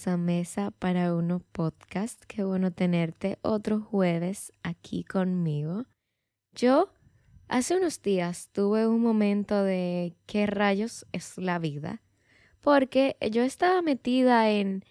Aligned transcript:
bienvenidos 0.00 0.06
a 0.06 0.16
Mesa 0.16 0.70
para 0.78 1.14
Uno 1.14 1.42
Podcast. 1.52 2.22
Qué 2.26 2.42
bueno 2.44 2.70
tenerte 2.70 3.38
otro 3.42 3.80
jueves 3.80 4.52
aquí 4.62 5.04
conmigo. 5.04 5.84
Yo 6.54 6.90
hace 7.48 7.76
unos 7.76 8.00
días 8.00 8.48
tuve 8.52 8.86
un 8.86 9.02
momento 9.02 9.62
de 9.62 10.14
qué 10.26 10.46
rayos 10.46 11.06
es 11.12 11.36
la 11.36 11.58
vida, 11.58 12.00
porque 12.60 13.16
yo 13.30 13.42
estaba 13.42 13.82
metida 13.82 14.50
en, 14.50 14.84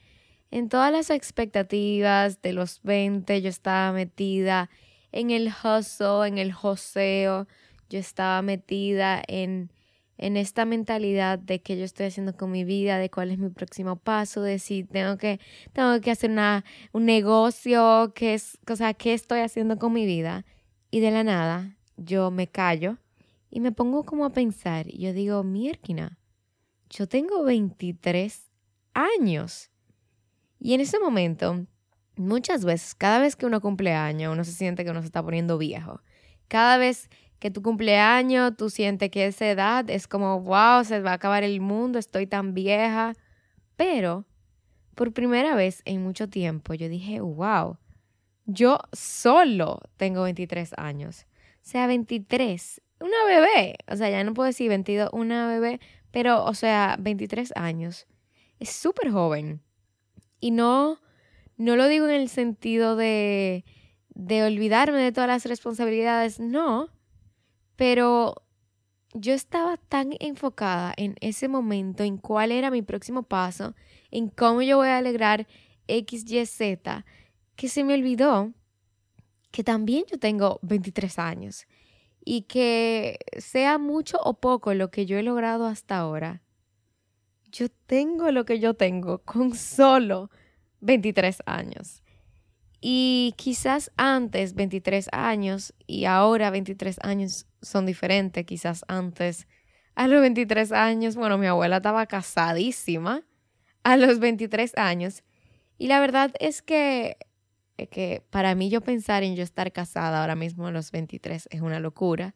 en 0.52 0.70
todas 0.70 0.92
las 0.92 1.10
expectativas 1.10 2.42
de 2.42 2.54
los 2.54 2.82
20, 2.84 3.42
yo 3.42 3.50
estaba 3.50 3.92
metida 3.92 4.70
en 5.12 5.32
el 5.32 5.48
hustle, 5.48 6.28
en 6.28 6.38
el 6.38 6.52
joseo, 6.54 7.48
yo 7.90 8.00
estaba 8.00 8.42
metida 8.42 9.24
en 9.28 9.72
en 10.20 10.36
esta 10.36 10.66
mentalidad 10.66 11.40
de 11.40 11.62
que 11.62 11.78
yo 11.78 11.86
estoy 11.86 12.08
haciendo 12.08 12.36
con 12.36 12.52
mi 12.52 12.66
vida, 12.66 12.98
de 12.98 13.10
cuál 13.10 13.32
es 13.32 13.40
mi 13.40 13.50
próximo 13.50 13.96
paso, 13.96 14.42
de 14.42 14.60
si 14.60 14.84
tengo 14.84 15.18
que, 15.18 15.40
tengo 15.72 16.00
que 16.02 16.12
hacer 16.12 16.30
una, 16.30 16.66
un 16.92 17.06
negocio, 17.06 18.12
qué 18.14 18.34
es, 18.34 18.60
o 18.70 18.76
sea, 18.76 18.94
qué 18.94 19.14
estoy 19.14 19.40
haciendo 19.40 19.80
con 19.80 19.94
mi 19.94 20.06
vida. 20.06 20.46
Y 20.92 21.00
de 21.00 21.12
la 21.12 21.24
nada, 21.24 21.78
yo 21.96 22.32
me 22.32 22.48
callo 22.48 22.98
y 23.50 23.62
me 23.62 23.72
pongo 23.72 24.04
como 24.04 24.26
a 24.26 24.32
pensar. 24.32 24.88
Y 24.90 24.98
yo 24.98 25.14
digo, 25.14 25.42
mierquina, 25.44 26.20
yo 26.90 27.08
tengo 27.08 27.44
23 27.46 28.52
años. 28.94 29.72
Y 30.60 30.74
en 30.74 30.82
ese 30.82 31.00
momento, 31.00 31.66
muchas 32.18 32.66
veces, 32.66 32.94
cada 32.94 33.20
vez 33.20 33.38
que 33.38 33.46
uno 33.46 33.62
cumple 33.62 33.94
años, 33.94 34.34
uno 34.34 34.44
se 34.44 34.52
siente 34.52 34.84
que 34.84 34.92
uno 34.92 35.00
se 35.00 35.08
está 35.08 35.24
poniendo 35.24 35.58
viejo. 35.58 36.02
Cada 36.50 36.78
vez 36.78 37.10
que 37.40 37.52
tu 37.52 37.62
cumpleaños, 37.62 38.56
tú 38.58 38.70
sientes 38.70 39.10
que 39.10 39.26
esa 39.26 39.50
edad 39.50 39.90
es 39.90 40.08
como, 40.08 40.42
wow, 40.42 40.84
se 40.84 41.00
va 41.00 41.12
a 41.12 41.16
acabar 41.16 41.44
el 41.44 41.62
mundo, 41.62 41.98
estoy 41.98 42.28
tan 42.28 42.54
vieja. 42.54 43.14
Pero, 43.78 44.26
por 44.96 45.14
primera 45.14 45.56
vez 45.56 45.82
en 45.86 46.04
mucho 46.04 46.28
tiempo, 46.30 46.74
yo 46.74 46.90
dije, 46.90 47.22
wow, 47.22 47.78
yo 48.46 48.80
solo 48.92 49.80
tengo 49.96 50.24
23 50.24 50.74
años. 50.78 51.26
O 51.56 51.70
sea, 51.70 51.88
23, 51.88 52.82
una 53.00 53.26
bebé. 53.26 53.76
O 53.88 53.96
sea, 53.96 54.10
ya 54.10 54.24
no 54.26 54.34
puedo 54.34 54.48
decir 54.48 54.68
22, 54.68 55.10
una 55.14 55.48
bebé, 55.48 55.80
pero, 56.12 56.44
o 56.44 56.54
sea, 56.54 56.98
23 57.00 57.54
años. 57.56 58.06
Es 58.60 58.70
súper 58.72 59.12
joven. 59.12 59.62
Y 60.42 60.52
no, 60.52 61.00
no 61.56 61.78
lo 61.78 61.88
digo 61.88 62.06
en 62.06 62.16
el 62.16 62.28
sentido 62.28 62.98
de, 62.98 63.64
de 64.10 64.44
olvidarme 64.44 65.00
de 65.02 65.14
todas 65.14 65.30
las 65.30 65.46
responsabilidades, 65.46 66.42
no 66.42 66.90
pero 67.80 68.36
yo 69.14 69.34
estaba 69.34 69.78
tan 69.78 70.10
enfocada 70.20 70.94
en 70.98 71.16
ese 71.22 71.48
momento, 71.48 72.04
en 72.04 72.18
cuál 72.18 72.52
era 72.52 72.72
mi 72.72 72.82
próximo 72.82 73.24
paso, 73.24 73.74
en 74.12 74.28
cómo 74.28 74.62
yo 74.62 74.76
voy 74.76 74.90
a 74.90 74.98
alegrar 74.98 75.48
X, 75.88 76.30
Y, 76.30 76.46
Z, 76.46 77.06
que 77.56 77.70
se 77.70 77.86
me 77.86 77.94
olvidó 77.94 78.52
que 79.52 79.64
también 79.64 80.04
yo 80.12 80.20
tengo 80.20 80.60
23 80.62 81.20
años 81.20 81.68
y 82.26 82.42
que 82.42 83.20
sea 83.38 83.78
mucho 83.78 84.18
o 84.26 84.42
poco 84.42 84.74
lo 84.74 84.92
que 84.92 85.06
yo 85.06 85.18
he 85.18 85.24
logrado 85.24 85.66
hasta 85.66 86.00
ahora, 86.00 86.44
yo 87.50 87.70
tengo 87.70 88.30
lo 88.34 88.44
que 88.44 88.60
yo 88.60 88.74
tengo 88.74 89.20
con 89.20 89.56
solo 89.56 90.30
23 90.82 91.44
años. 91.46 92.04
Y 92.82 93.36
quizás 93.38 93.90
antes 93.96 94.54
23 94.54 95.08
años 95.14 95.74
y 95.88 96.04
ahora 96.04 96.50
23 96.50 96.98
años 97.04 97.46
son 97.62 97.86
diferentes. 97.86 98.46
Quizás 98.46 98.84
antes 98.88 99.48
a 99.96 100.08
los 100.08 100.22
23 100.22 100.72
años, 100.72 101.16
bueno, 101.16 101.38
mi 101.38 101.48
abuela 101.48 101.78
estaba 101.78 102.06
casadísima 102.06 103.24
a 103.84 103.98
los 103.98 104.20
23 104.20 104.78
años. 104.78 105.24
Y 105.78 105.88
la 105.88 106.00
verdad 106.00 106.32
es 106.40 106.62
que, 106.62 107.18
que 107.92 108.24
para 108.30 108.56
mí 108.56 108.70
yo 108.70 108.82
pensar 108.82 109.24
en 109.24 109.36
yo 109.36 109.44
estar 109.44 109.72
casada 109.72 110.22
ahora 110.22 110.36
mismo 110.36 110.68
a 110.68 110.72
los 110.72 110.92
23 110.92 111.48
es 111.50 111.62
una 111.62 111.80
locura. 111.80 112.36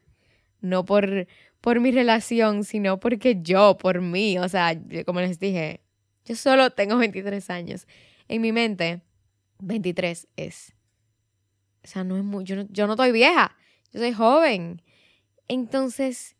No 0.62 0.86
por, 0.86 1.28
por 1.60 1.80
mi 1.82 1.92
relación, 1.92 2.64
sino 2.64 3.00
porque 3.00 3.42
yo, 3.42 3.78
por 3.78 4.02
mí, 4.02 4.38
o 4.40 4.48
sea, 4.48 4.80
como 5.06 5.20
les 5.20 5.40
dije, 5.40 5.82
yo 6.26 6.36
solo 6.36 6.70
tengo 6.70 6.98
23 6.98 7.50
años. 7.50 7.86
En 8.30 8.42
mi 8.42 8.52
mente, 8.54 9.02
23 9.60 10.28
es. 10.38 10.74
O 11.84 11.88
sea, 11.88 12.04
no 12.04 12.18
es 12.18 12.24
muy. 12.24 12.46
No, 12.46 12.66
yo 12.70 12.88
no 12.88 12.94
estoy 12.94 13.12
vieja, 13.12 13.56
yo 13.92 14.00
soy 14.00 14.14
joven. 14.14 14.82
Entonces, 15.48 16.36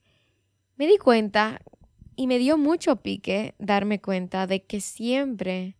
me 0.76 0.88
di 0.88 0.98
cuenta 0.98 1.62
y 2.16 2.28
me 2.28 2.38
dio 2.38 2.58
mucho 2.58 2.98
pique 2.98 3.56
darme 3.60 4.02
cuenta 4.02 4.48
de 4.48 4.64
que 4.64 4.82
siempre 4.82 5.78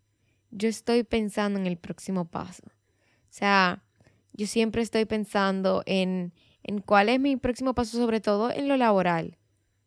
yo 0.52 0.68
estoy 0.68 1.04
pensando 1.04 1.60
en 1.60 1.68
el 1.68 1.78
próximo 1.78 2.26
paso. 2.26 2.64
O 2.66 3.36
sea, 3.36 3.84
yo 4.34 4.48
siempre 4.48 4.82
estoy 4.82 5.06
pensando 5.06 5.84
en, 5.86 6.34
en 6.64 6.80
cuál 6.80 7.10
es 7.10 7.20
mi 7.20 7.36
próximo 7.36 7.74
paso, 7.74 7.98
sobre 7.98 8.22
todo 8.22 8.52
en 8.52 8.68
lo 8.68 8.78
laboral. 8.78 9.38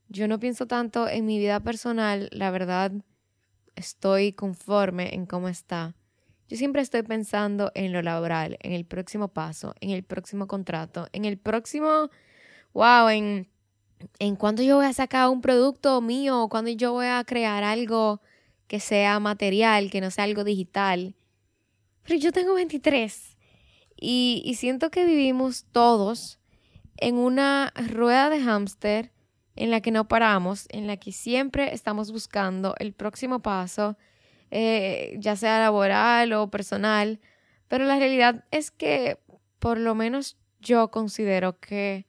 Yo 0.09 0.29
no 0.29 0.39
pienso 0.39 0.67
tanto 0.67 1.09
en 1.09 1.27
mi 1.27 1.39
vida 1.39 1.61
personal, 1.61 2.29
la 2.33 2.51
verdad, 2.51 2.93
estoy 3.75 4.33
conforme 4.33 5.15
en 5.15 5.27
cómo 5.27 5.49
está. 5.49 5.95
Yo 6.49 6.57
siempre 6.57 6.81
estoy 6.81 7.03
pensando 7.03 7.73
en 7.75 7.93
lo 7.93 8.03
laboral, 8.03 8.57
en 8.61 8.73
el 8.73 8.85
próximo 8.85 9.29
paso, 9.29 9.75
en 9.81 9.91
el 9.91 10.05
próximo 10.05 10.47
contrato, 10.47 11.09
en 11.13 11.25
el 11.25 11.39
próximo, 11.39 12.09
wow, 12.77 13.09
en, 13.09 13.49
en 14.19 14.37
cuándo 14.37 14.63
yo 14.63 14.77
voy 14.77 14.85
a 14.85 14.93
sacar 14.93 15.31
un 15.31 15.41
producto 15.41 16.03
mío, 16.03 16.49
cuándo 16.51 16.71
yo 16.71 16.93
voy 16.93 17.07
a 17.07 17.25
crear 17.25 17.65
algo 17.65 18.21
que 18.67 18.81
sea 18.81 19.19
material, 19.19 19.91
que 19.91 20.03
no 20.03 20.11
sea 20.11 20.25
algo 20.25 20.45
digital. 20.45 21.15
Pero 22.03 22.21
yo 22.21 22.33
tengo 22.33 22.53
23 22.55 23.39
y, 23.97 24.43
y 24.45 24.55
siento 24.57 24.91
que 24.91 25.07
vivimos 25.07 25.65
todos 25.73 26.39
en 26.99 27.17
una 27.17 27.73
rueda 27.89 28.29
de 28.29 28.43
hámster 28.43 29.11
en 29.55 29.71
la 29.71 29.81
que 29.81 29.91
no 29.91 30.07
paramos, 30.07 30.67
en 30.69 30.87
la 30.87 30.99
que 30.99 31.13
siempre 31.13 31.73
estamos 31.73 32.13
buscando 32.13 32.75
el 32.79 32.93
próximo 32.93 33.41
paso, 33.41 33.97
eh, 34.51 35.17
ya 35.19 35.35
sea 35.35 35.61
laboral 35.61 36.35
o 36.35 36.51
personal, 36.51 37.21
pero 37.69 37.87
la 37.87 37.99
realidad 37.99 38.45
es 38.51 38.71
que 38.71 39.19
por 39.59 39.79
lo 39.79 39.95
menos 39.95 40.37
yo 40.61 40.91
considero 40.91 41.59
que 41.59 42.07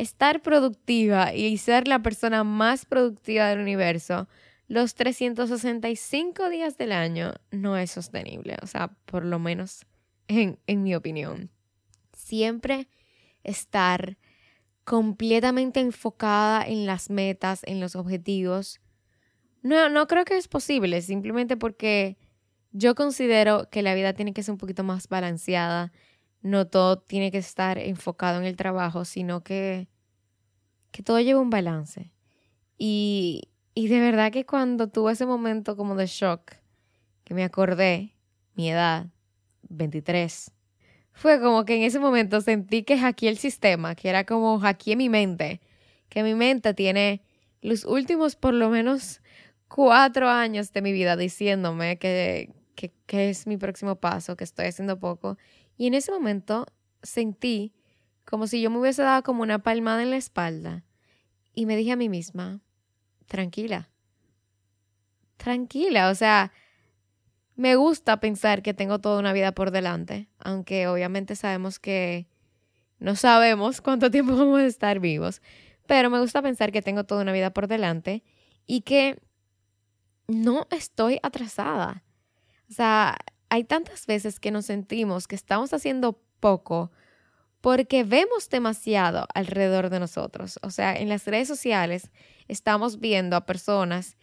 estar 0.00 0.42
productiva 0.42 1.34
y 1.34 1.56
ser 1.58 1.88
la 1.88 2.02
persona 2.02 2.44
más 2.44 2.84
productiva 2.84 3.48
del 3.48 3.60
universo 3.60 4.28
los 4.70 4.94
365 4.94 6.48
días 6.48 6.78
del 6.78 6.92
año 6.92 7.34
no 7.50 7.76
es 7.76 7.90
sostenible, 7.90 8.56
o 8.62 8.68
sea, 8.68 8.94
por 9.04 9.24
lo 9.24 9.40
menos 9.40 9.84
en, 10.28 10.60
en 10.68 10.84
mi 10.84 10.94
opinión. 10.94 11.50
Siempre 12.12 12.88
estar 13.42 14.16
completamente 14.84 15.80
enfocada 15.80 16.64
en 16.64 16.86
las 16.86 17.10
metas, 17.10 17.62
en 17.64 17.80
los 17.80 17.96
objetivos, 17.96 18.80
no, 19.62 19.88
no 19.88 20.06
creo 20.06 20.24
que 20.24 20.36
es 20.36 20.46
posible, 20.46 21.02
simplemente 21.02 21.56
porque 21.56 22.16
yo 22.70 22.94
considero 22.94 23.68
que 23.70 23.82
la 23.82 23.94
vida 23.94 24.12
tiene 24.12 24.32
que 24.32 24.44
ser 24.44 24.52
un 24.52 24.58
poquito 24.58 24.84
más 24.84 25.08
balanceada. 25.08 25.90
No 26.42 26.66
todo 26.66 26.98
tiene 26.98 27.30
que 27.30 27.38
estar 27.38 27.78
enfocado 27.78 28.38
en 28.38 28.46
el 28.46 28.56
trabajo, 28.56 29.04
sino 29.04 29.42
que, 29.42 29.88
que 30.90 31.02
todo 31.02 31.20
lleva 31.20 31.40
un 31.40 31.50
balance. 31.50 32.12
Y, 32.78 33.50
y 33.74 33.88
de 33.88 34.00
verdad 34.00 34.32
que 34.32 34.46
cuando 34.46 34.88
tuve 34.88 35.12
ese 35.12 35.26
momento 35.26 35.76
como 35.76 35.94
de 35.96 36.06
shock, 36.06 36.52
que 37.24 37.34
me 37.34 37.44
acordé, 37.44 38.14
mi 38.54 38.70
edad, 38.70 39.08
23, 39.68 40.52
fue 41.12 41.40
como 41.40 41.64
que 41.64 41.76
en 41.76 41.82
ese 41.82 41.98
momento 41.98 42.40
sentí 42.40 42.82
que 42.82 42.98
hackeé 42.98 43.28
el 43.28 43.38
sistema, 43.38 43.94
que 43.94 44.08
era 44.08 44.24
como 44.24 44.58
hackeé 44.58 44.96
mi 44.96 45.08
mente, 45.08 45.60
que 46.08 46.22
mi 46.22 46.34
mente 46.34 46.74
tiene 46.74 47.22
los 47.60 47.84
últimos 47.84 48.36
por 48.36 48.54
lo 48.54 48.70
menos 48.70 49.20
cuatro 49.68 50.28
años 50.28 50.72
de 50.72 50.82
mi 50.82 50.92
vida 50.92 51.16
diciéndome 51.16 51.98
que, 51.98 52.50
que, 52.74 53.30
es 53.30 53.46
mi 53.46 53.56
próximo 53.56 53.96
paso, 53.96 54.36
que 54.36 54.44
estoy 54.44 54.66
haciendo 54.66 54.98
poco. 54.98 55.36
Y 55.80 55.86
en 55.86 55.94
ese 55.94 56.12
momento 56.12 56.66
sentí 57.02 57.72
como 58.26 58.46
si 58.46 58.60
yo 58.60 58.68
me 58.68 58.78
hubiese 58.78 59.00
dado 59.00 59.22
como 59.22 59.40
una 59.42 59.60
palmada 59.60 60.02
en 60.02 60.10
la 60.10 60.18
espalda. 60.18 60.84
Y 61.54 61.64
me 61.64 61.74
dije 61.74 61.92
a 61.92 61.96
mí 61.96 62.10
misma, 62.10 62.60
tranquila, 63.28 63.88
tranquila, 65.38 66.10
o 66.10 66.14
sea, 66.14 66.52
me 67.56 67.76
gusta 67.76 68.20
pensar 68.20 68.60
que 68.60 68.74
tengo 68.74 68.98
toda 68.98 69.18
una 69.18 69.32
vida 69.32 69.52
por 69.52 69.70
delante, 69.70 70.28
aunque 70.38 70.86
obviamente 70.86 71.34
sabemos 71.34 71.78
que 71.78 72.28
no 72.98 73.16
sabemos 73.16 73.80
cuánto 73.80 74.10
tiempo 74.10 74.36
vamos 74.36 74.60
a 74.60 74.66
estar 74.66 75.00
vivos, 75.00 75.40
pero 75.86 76.10
me 76.10 76.20
gusta 76.20 76.42
pensar 76.42 76.72
que 76.72 76.82
tengo 76.82 77.04
toda 77.04 77.22
una 77.22 77.32
vida 77.32 77.54
por 77.54 77.68
delante 77.68 78.22
y 78.66 78.82
que 78.82 79.18
no 80.28 80.66
estoy 80.70 81.20
atrasada. 81.22 82.04
O 82.68 82.74
sea, 82.74 83.16
hay 83.50 83.64
tantas 83.64 84.06
veces 84.06 84.40
que 84.40 84.50
nos 84.50 84.66
sentimos 84.66 85.26
que 85.26 85.34
estamos 85.34 85.74
haciendo 85.74 86.22
poco 86.38 86.90
porque 87.60 88.04
vemos 88.04 88.48
demasiado 88.48 89.26
alrededor 89.34 89.90
de 89.90 90.00
nosotros. 90.00 90.58
O 90.62 90.70
sea, 90.70 90.96
en 90.96 91.08
las 91.10 91.26
redes 91.26 91.48
sociales 91.48 92.10
estamos 92.48 93.00
viendo 93.00 93.36
a 93.36 93.44
personas 93.44 94.16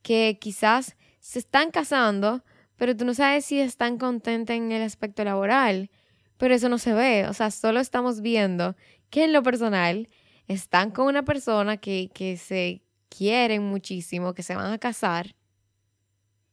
que 0.00 0.38
quizás 0.40 0.96
se 1.20 1.40
están 1.40 1.70
casando, 1.70 2.44
pero 2.76 2.96
tú 2.96 3.04
no 3.04 3.12
sabes 3.12 3.44
si 3.44 3.60
están 3.60 3.98
contentas 3.98 4.56
en 4.56 4.72
el 4.72 4.82
aspecto 4.82 5.24
laboral, 5.24 5.90
pero 6.38 6.54
eso 6.54 6.68
no 6.68 6.78
se 6.78 6.94
ve, 6.94 7.26
o 7.26 7.34
sea, 7.34 7.50
solo 7.50 7.80
estamos 7.80 8.20
viendo 8.20 8.76
que 9.10 9.24
en 9.24 9.32
lo 9.32 9.42
personal 9.42 10.08
están 10.46 10.92
con 10.92 11.08
una 11.08 11.24
persona 11.24 11.76
que, 11.76 12.10
que 12.14 12.36
se 12.36 12.82
quieren 13.08 13.64
muchísimo, 13.64 14.34
que 14.34 14.44
se 14.44 14.54
van 14.54 14.72
a 14.72 14.78
casar, 14.78 15.34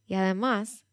y 0.06 0.14
además 0.14 0.85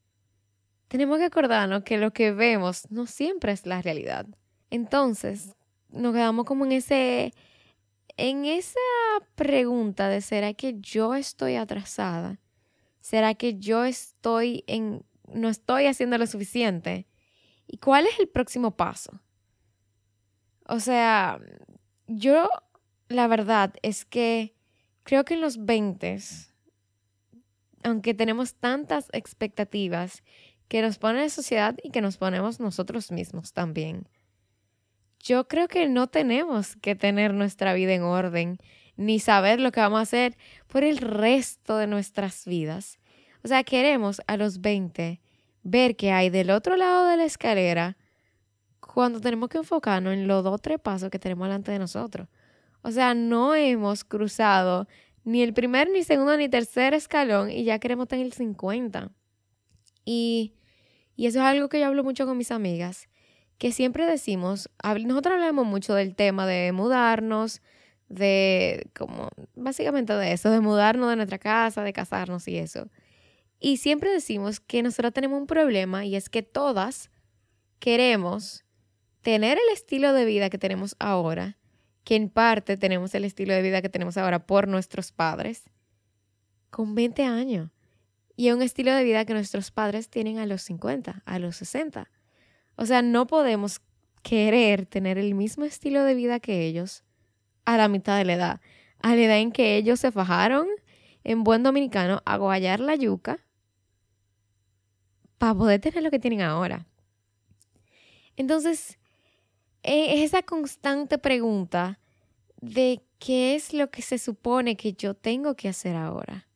tenemos 0.94 1.18
que 1.18 1.26
acordarnos 1.26 1.82
que 1.82 1.98
lo 1.98 2.14
que 2.14 2.32
vemos 2.32 2.86
no 2.92 3.08
siempre 3.08 3.52
es 3.52 3.66
la 3.66 3.82
realidad. 3.82 4.28
Entonces, 4.70 5.56
nos 5.90 6.14
quedamos 6.14 6.46
como 6.46 6.66
en 6.66 6.72
ese 6.74 7.34
en 8.16 8.46
esa 8.46 8.78
pregunta 9.34 10.08
de 10.08 10.22
¿será 10.22 10.54
que 10.54 10.76
yo 10.80 11.16
estoy 11.16 11.56
atrasada? 11.56 12.40
¿Será 13.02 13.34
que 13.34 13.58
yo 13.58 13.86
estoy 13.86 14.66
en 14.68 15.04
no 15.34 15.50
estoy 15.50 15.88
haciendo 15.88 16.20
lo 16.20 16.28
suficiente? 16.28 17.08
¿Y 17.66 17.78
cuál 17.78 18.06
es 18.06 18.20
el 18.20 18.28
próximo 18.28 18.78
paso? 18.78 19.20
O 20.68 20.80
sea, 20.80 21.40
yo 22.06 22.48
la 23.08 23.26
verdad 23.26 23.74
es 23.82 24.06
que 24.06 24.54
creo 25.02 25.26
que 25.26 25.34
en 25.34 25.42
los 25.42 25.66
20 25.66 26.20
aunque 27.84 28.14
tenemos 28.14 28.56
tantas 28.56 29.10
expectativas 29.12 30.24
que 30.68 30.82
nos 30.82 30.98
pone 30.98 31.22
la 31.22 31.30
sociedad 31.30 31.76
y 31.84 31.92
que 31.92 32.02
nos 32.02 32.18
ponemos 32.18 32.60
nosotros 32.60 33.12
mismos 33.12 33.54
también 33.54 34.08
yo 35.24 35.48
creo 35.48 35.70
que 35.70 35.88
no 35.88 36.08
tenemos 36.08 36.76
que 36.76 36.96
tener 36.96 37.34
nuestra 37.34 37.74
vida 37.74 37.94
en 37.94 38.04
orden 38.04 38.58
ni 38.98 39.20
saber 39.20 39.60
lo 39.60 39.72
que 39.72 39.80
vamos 39.80 40.00
a 40.00 40.04
hacer 40.04 40.38
por 40.68 40.84
el 40.84 40.98
resto 40.98 41.78
de 41.78 41.88
nuestras 41.88 42.46
vidas. 42.46 43.00
O 43.44 43.48
sea, 43.48 43.64
queremos 43.64 44.22
a 44.28 44.36
los 44.36 44.60
20 44.60 45.22
ver 45.64 45.96
qué 45.96 46.12
hay 46.12 46.30
del 46.30 46.52
otro 46.52 46.76
lado 46.76 47.08
de 47.08 47.18
la 47.18 47.24
escalera 47.24 47.98
cuando 48.82 49.22
tenemos 49.22 49.48
que 49.48 49.60
enfocarnos 49.60 50.14
en 50.14 50.28
los 50.28 50.44
dos 50.44 50.56
o 50.56 50.58
tres 50.58 50.80
pasos 50.80 51.10
que 51.10 51.20
tenemos 51.20 51.48
delante 51.48 51.72
de 51.72 51.80
nosotros. 51.80 52.28
O 52.82 52.92
sea, 52.92 53.14
no 53.14 53.56
hemos 53.56 54.04
cruzado 54.04 54.90
ni 55.24 55.42
el 55.42 55.54
primer, 55.54 55.90
ni 55.90 56.04
segundo, 56.04 56.36
ni 56.36 56.50
tercer 56.50 56.94
escalón 56.94 57.50
y 57.50 57.64
ya 57.64 57.80
queremos 57.80 58.10
tener 58.10 58.26
el 58.26 58.34
50. 58.34 59.10
Y, 60.06 60.54
y 61.16 61.28
eso 61.28 61.40
es 61.40 61.46
algo 61.46 61.70
que 61.70 61.80
yo 61.80 61.88
hablo 61.88 62.04
mucho 62.04 62.26
con 62.26 62.38
mis 62.38 62.52
amigas 62.52 63.08
que 63.64 63.72
siempre 63.72 64.06
decimos, 64.06 64.70
nosotros 64.84 65.36
hablamos 65.36 65.66
mucho 65.66 65.94
del 65.94 66.16
tema 66.16 66.46
de 66.46 66.74
mudarnos, 66.74 67.62
de 68.10 68.90
como 68.94 69.30
básicamente 69.56 70.14
de 70.14 70.34
eso, 70.34 70.52
de 70.52 70.60
mudarnos 70.60 71.10
de 71.10 71.16
nuestra 71.16 71.38
casa, 71.38 71.82
de 71.82 71.94
casarnos 71.94 72.46
y 72.50 72.58
eso. 72.58 72.90
Y 73.62 73.78
siempre 73.78 74.12
decimos 74.12 74.60
que 74.60 74.84
nosotros 74.84 75.14
tenemos 75.14 75.40
un 75.40 75.48
problema 75.48 76.06
y 76.06 76.18
es 76.18 76.28
que 76.28 76.44
todas 76.44 77.10
queremos 77.80 78.66
tener 79.22 79.58
el 79.58 79.74
estilo 79.74 80.12
de 80.12 80.26
vida 80.26 80.50
que 80.50 80.58
tenemos 80.58 80.98
ahora, 81.00 81.58
que 82.04 82.16
en 82.16 82.30
parte 82.30 82.76
tenemos 82.76 83.16
el 83.16 83.24
estilo 83.24 83.54
de 83.54 83.62
vida 83.62 83.82
que 83.82 83.88
tenemos 83.88 84.18
ahora 84.18 84.46
por 84.46 84.68
nuestros 84.68 85.14
padres, 85.14 85.64
con 86.70 86.96
20 86.96 87.24
años. 87.24 87.70
Y 88.36 88.52
un 88.52 88.62
estilo 88.62 88.94
de 88.94 89.04
vida 89.04 89.26
que 89.26 89.34
nuestros 89.34 89.72
padres 89.72 90.10
tienen 90.10 90.40
a 90.40 90.46
los 90.46 90.62
50, 90.64 91.22
a 91.26 91.40
los 91.40 91.56
60. 91.58 92.10
O 92.76 92.86
sea, 92.86 93.02
no 93.02 93.28
podemos 93.28 93.82
querer 94.24 94.86
tener 94.86 95.18
el 95.18 95.36
mismo 95.36 95.66
estilo 95.66 96.04
de 96.04 96.16
vida 96.16 96.40
que 96.40 96.66
ellos 96.66 97.04
a 97.66 97.78
la 97.78 97.88
mitad 97.88 98.18
de 98.18 98.26
la 98.26 98.34
edad. 98.34 98.62
A 99.00 99.16
la 99.16 99.22
edad 99.22 99.38
en 99.38 99.52
que 99.52 99.76
ellos 99.76 100.00
se 100.00 100.12
fajaron 100.12 100.68
en 101.24 101.44
buen 101.44 101.64
dominicano 101.64 102.22
a 102.26 102.38
guayar 102.38 102.80
la 102.80 102.96
yuca 102.96 103.40
para 105.38 105.54
poder 105.54 105.82
tener 105.82 106.04
lo 106.04 106.10
que 106.10 106.20
tienen 106.20 106.42
ahora. 106.42 106.88
Entonces, 108.36 108.98
e, 109.84 110.16
es 110.16 110.22
esa 110.22 110.42
constante 110.42 111.18
pregunta 111.18 112.00
de 112.62 113.02
qué 113.20 113.56
es 113.56 113.74
lo 113.74 113.92
que 113.92 114.02
se 114.02 114.18
supone 114.18 114.78
que 114.78 114.94
yo 114.94 115.14
tengo 115.14 115.56
que 115.56 115.70
hacer 115.70 115.96
ahora. 115.96 116.48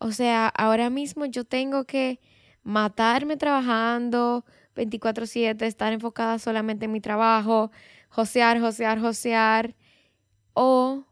O 0.00 0.12
sea, 0.12 0.48
ahora 0.48 0.90
mismo 0.90 1.26
yo 1.26 1.44
tengo 1.44 1.84
que 1.84 2.20
matarme 2.62 3.36
trabajando, 3.36 4.44
24/7, 4.74 5.66
estar 5.66 5.92
enfocada 5.92 6.38
solamente 6.38 6.84
en 6.86 6.92
mi 6.92 7.00
trabajo, 7.00 7.70
josear, 8.08 8.60
josear, 8.60 9.00
josear. 9.00 9.74
O 10.54 11.04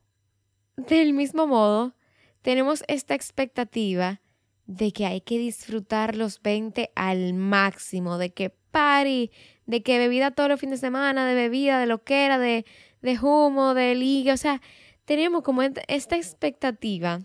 del 0.77 1.13
mismo 1.13 1.47
modo, 1.47 1.95
tenemos 2.43 2.85
esta 2.89 3.15
expectativa 3.15 4.21
de 4.67 4.93
que 4.93 5.07
hay 5.07 5.21
que 5.21 5.39
disfrutar 5.39 6.17
los 6.17 6.43
20 6.43 6.91
al 6.95 7.35
máximo, 7.35 8.19
de 8.19 8.33
que 8.33 8.51
party, 8.71 9.31
de 9.67 9.83
que 9.83 9.99
bebida 9.99 10.33
todos 10.33 10.49
los 10.51 10.61
fines 10.61 10.81
de 10.81 10.87
semana, 10.87 11.27
de 11.27 11.35
bebida, 11.35 11.79
de 11.79 11.87
lo 11.87 12.05
que 12.05 12.27
era, 12.27 12.39
de, 12.39 12.67
de 13.03 13.19
humo, 13.21 13.75
de 13.75 13.95
liga, 13.95 14.35
o 14.35 14.37
sea, 14.37 14.61
tenemos 15.05 15.43
como 15.43 15.63
esta 15.63 16.17
expectativa 16.17 17.21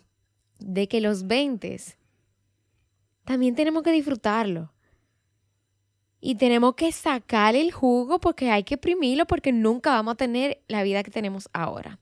de 0.61 0.87
que 0.87 1.01
los 1.01 1.27
20 1.27 1.77
también 3.23 3.55
tenemos 3.55 3.83
que 3.83 3.91
disfrutarlo 3.91 4.71
y 6.19 6.35
tenemos 6.35 6.75
que 6.75 6.91
sacar 6.91 7.55
el 7.55 7.71
jugo 7.71 8.19
porque 8.19 8.51
hay 8.51 8.63
que 8.63 8.75
exprimirlo 8.75 9.25
porque 9.25 9.51
nunca 9.51 9.91
vamos 9.91 10.13
a 10.13 10.17
tener 10.17 10.61
la 10.67 10.83
vida 10.83 11.03
que 11.03 11.11
tenemos 11.11 11.49
ahora. 11.51 11.99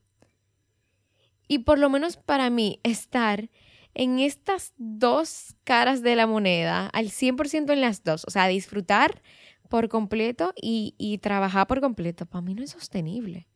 Y 1.48 1.60
por 1.60 1.78
lo 1.78 1.90
menos 1.90 2.16
para 2.16 2.50
mí, 2.50 2.78
estar 2.84 3.50
en 3.94 4.20
estas 4.20 4.72
dos 4.76 5.56
caras 5.64 6.02
de 6.02 6.14
la 6.14 6.26
moneda, 6.26 6.86
al 6.88 7.06
100% 7.06 7.72
en 7.72 7.80
las 7.80 8.04
dos, 8.04 8.24
o 8.26 8.30
sea, 8.30 8.46
disfrutar 8.46 9.22
por 9.68 9.88
completo 9.88 10.52
y, 10.54 10.94
y 10.98 11.18
trabajar 11.18 11.66
por 11.66 11.80
completo, 11.80 12.26
para 12.26 12.42
mí 12.42 12.54
no 12.54 12.62
es 12.62 12.70
sostenible. 12.70 13.48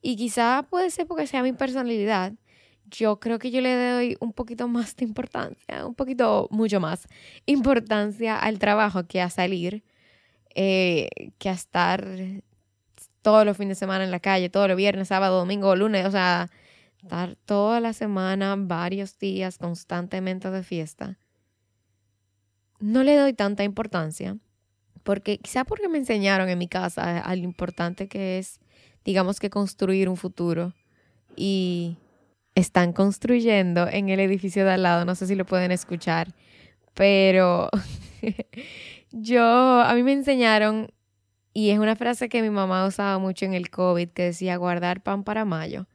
Y 0.00 0.16
quizá 0.16 0.66
puede 0.68 0.90
ser 0.90 1.06
porque 1.06 1.26
sea 1.26 1.42
mi 1.42 1.52
personalidad, 1.52 2.32
yo 2.92 3.18
creo 3.18 3.38
que 3.38 3.50
yo 3.50 3.60
le 3.60 3.74
doy 3.74 4.16
un 4.20 4.32
poquito 4.32 4.68
más 4.68 4.94
de 4.96 5.04
importancia, 5.04 5.86
un 5.86 5.94
poquito, 5.94 6.48
mucho 6.50 6.78
más 6.78 7.08
importancia 7.46 8.38
al 8.38 8.58
trabajo 8.58 9.06
que 9.06 9.20
a 9.20 9.30
salir, 9.30 9.82
eh, 10.54 11.08
que 11.38 11.48
a 11.48 11.52
estar 11.52 12.06
todos 13.22 13.46
los 13.46 13.56
fines 13.56 13.78
de 13.78 13.80
semana 13.80 14.04
en 14.04 14.10
la 14.10 14.20
calle, 14.20 14.50
todos 14.50 14.68
los 14.68 14.76
viernes, 14.76 15.08
sábado, 15.08 15.38
domingo, 15.38 15.74
lunes, 15.74 16.06
o 16.06 16.10
sea, 16.10 16.50
estar 17.02 17.36
toda 17.46 17.80
la 17.80 17.92
semana, 17.92 18.56
varios 18.58 19.18
días 19.18 19.58
constantemente 19.58 20.50
de 20.50 20.62
fiesta. 20.62 21.18
No 22.78 23.02
le 23.02 23.16
doy 23.16 23.32
tanta 23.32 23.64
importancia, 23.64 24.36
porque 25.02 25.38
quizá 25.38 25.64
porque 25.64 25.88
me 25.88 25.98
enseñaron 25.98 26.48
en 26.48 26.58
mi 26.58 26.68
casa 26.68 27.20
a 27.20 27.36
lo 27.36 27.42
importante 27.42 28.08
que 28.08 28.38
es, 28.38 28.60
digamos 29.04 29.40
que 29.40 29.50
construir 29.50 30.08
un 30.08 30.16
futuro 30.16 30.74
y 31.36 31.96
están 32.54 32.92
construyendo 32.92 33.88
en 33.88 34.08
el 34.08 34.20
edificio 34.20 34.64
de 34.64 34.72
al 34.72 34.82
lado, 34.82 35.04
no 35.04 35.14
sé 35.14 35.26
si 35.26 35.34
lo 35.34 35.46
pueden 35.46 35.72
escuchar, 35.72 36.34
pero 36.94 37.70
yo, 39.10 39.42
a 39.42 39.92
mí 39.94 40.02
me 40.02 40.12
enseñaron, 40.12 40.92
y 41.54 41.70
es 41.70 41.78
una 41.78 41.96
frase 41.96 42.28
que 42.28 42.42
mi 42.42 42.50
mamá 42.50 42.86
usaba 42.86 43.18
mucho 43.18 43.44
en 43.44 43.54
el 43.54 43.70
COVID, 43.70 44.08
que 44.10 44.24
decía 44.24 44.56
guardar 44.56 45.02
pan 45.02 45.24
para 45.24 45.44
mayo. 45.44 45.86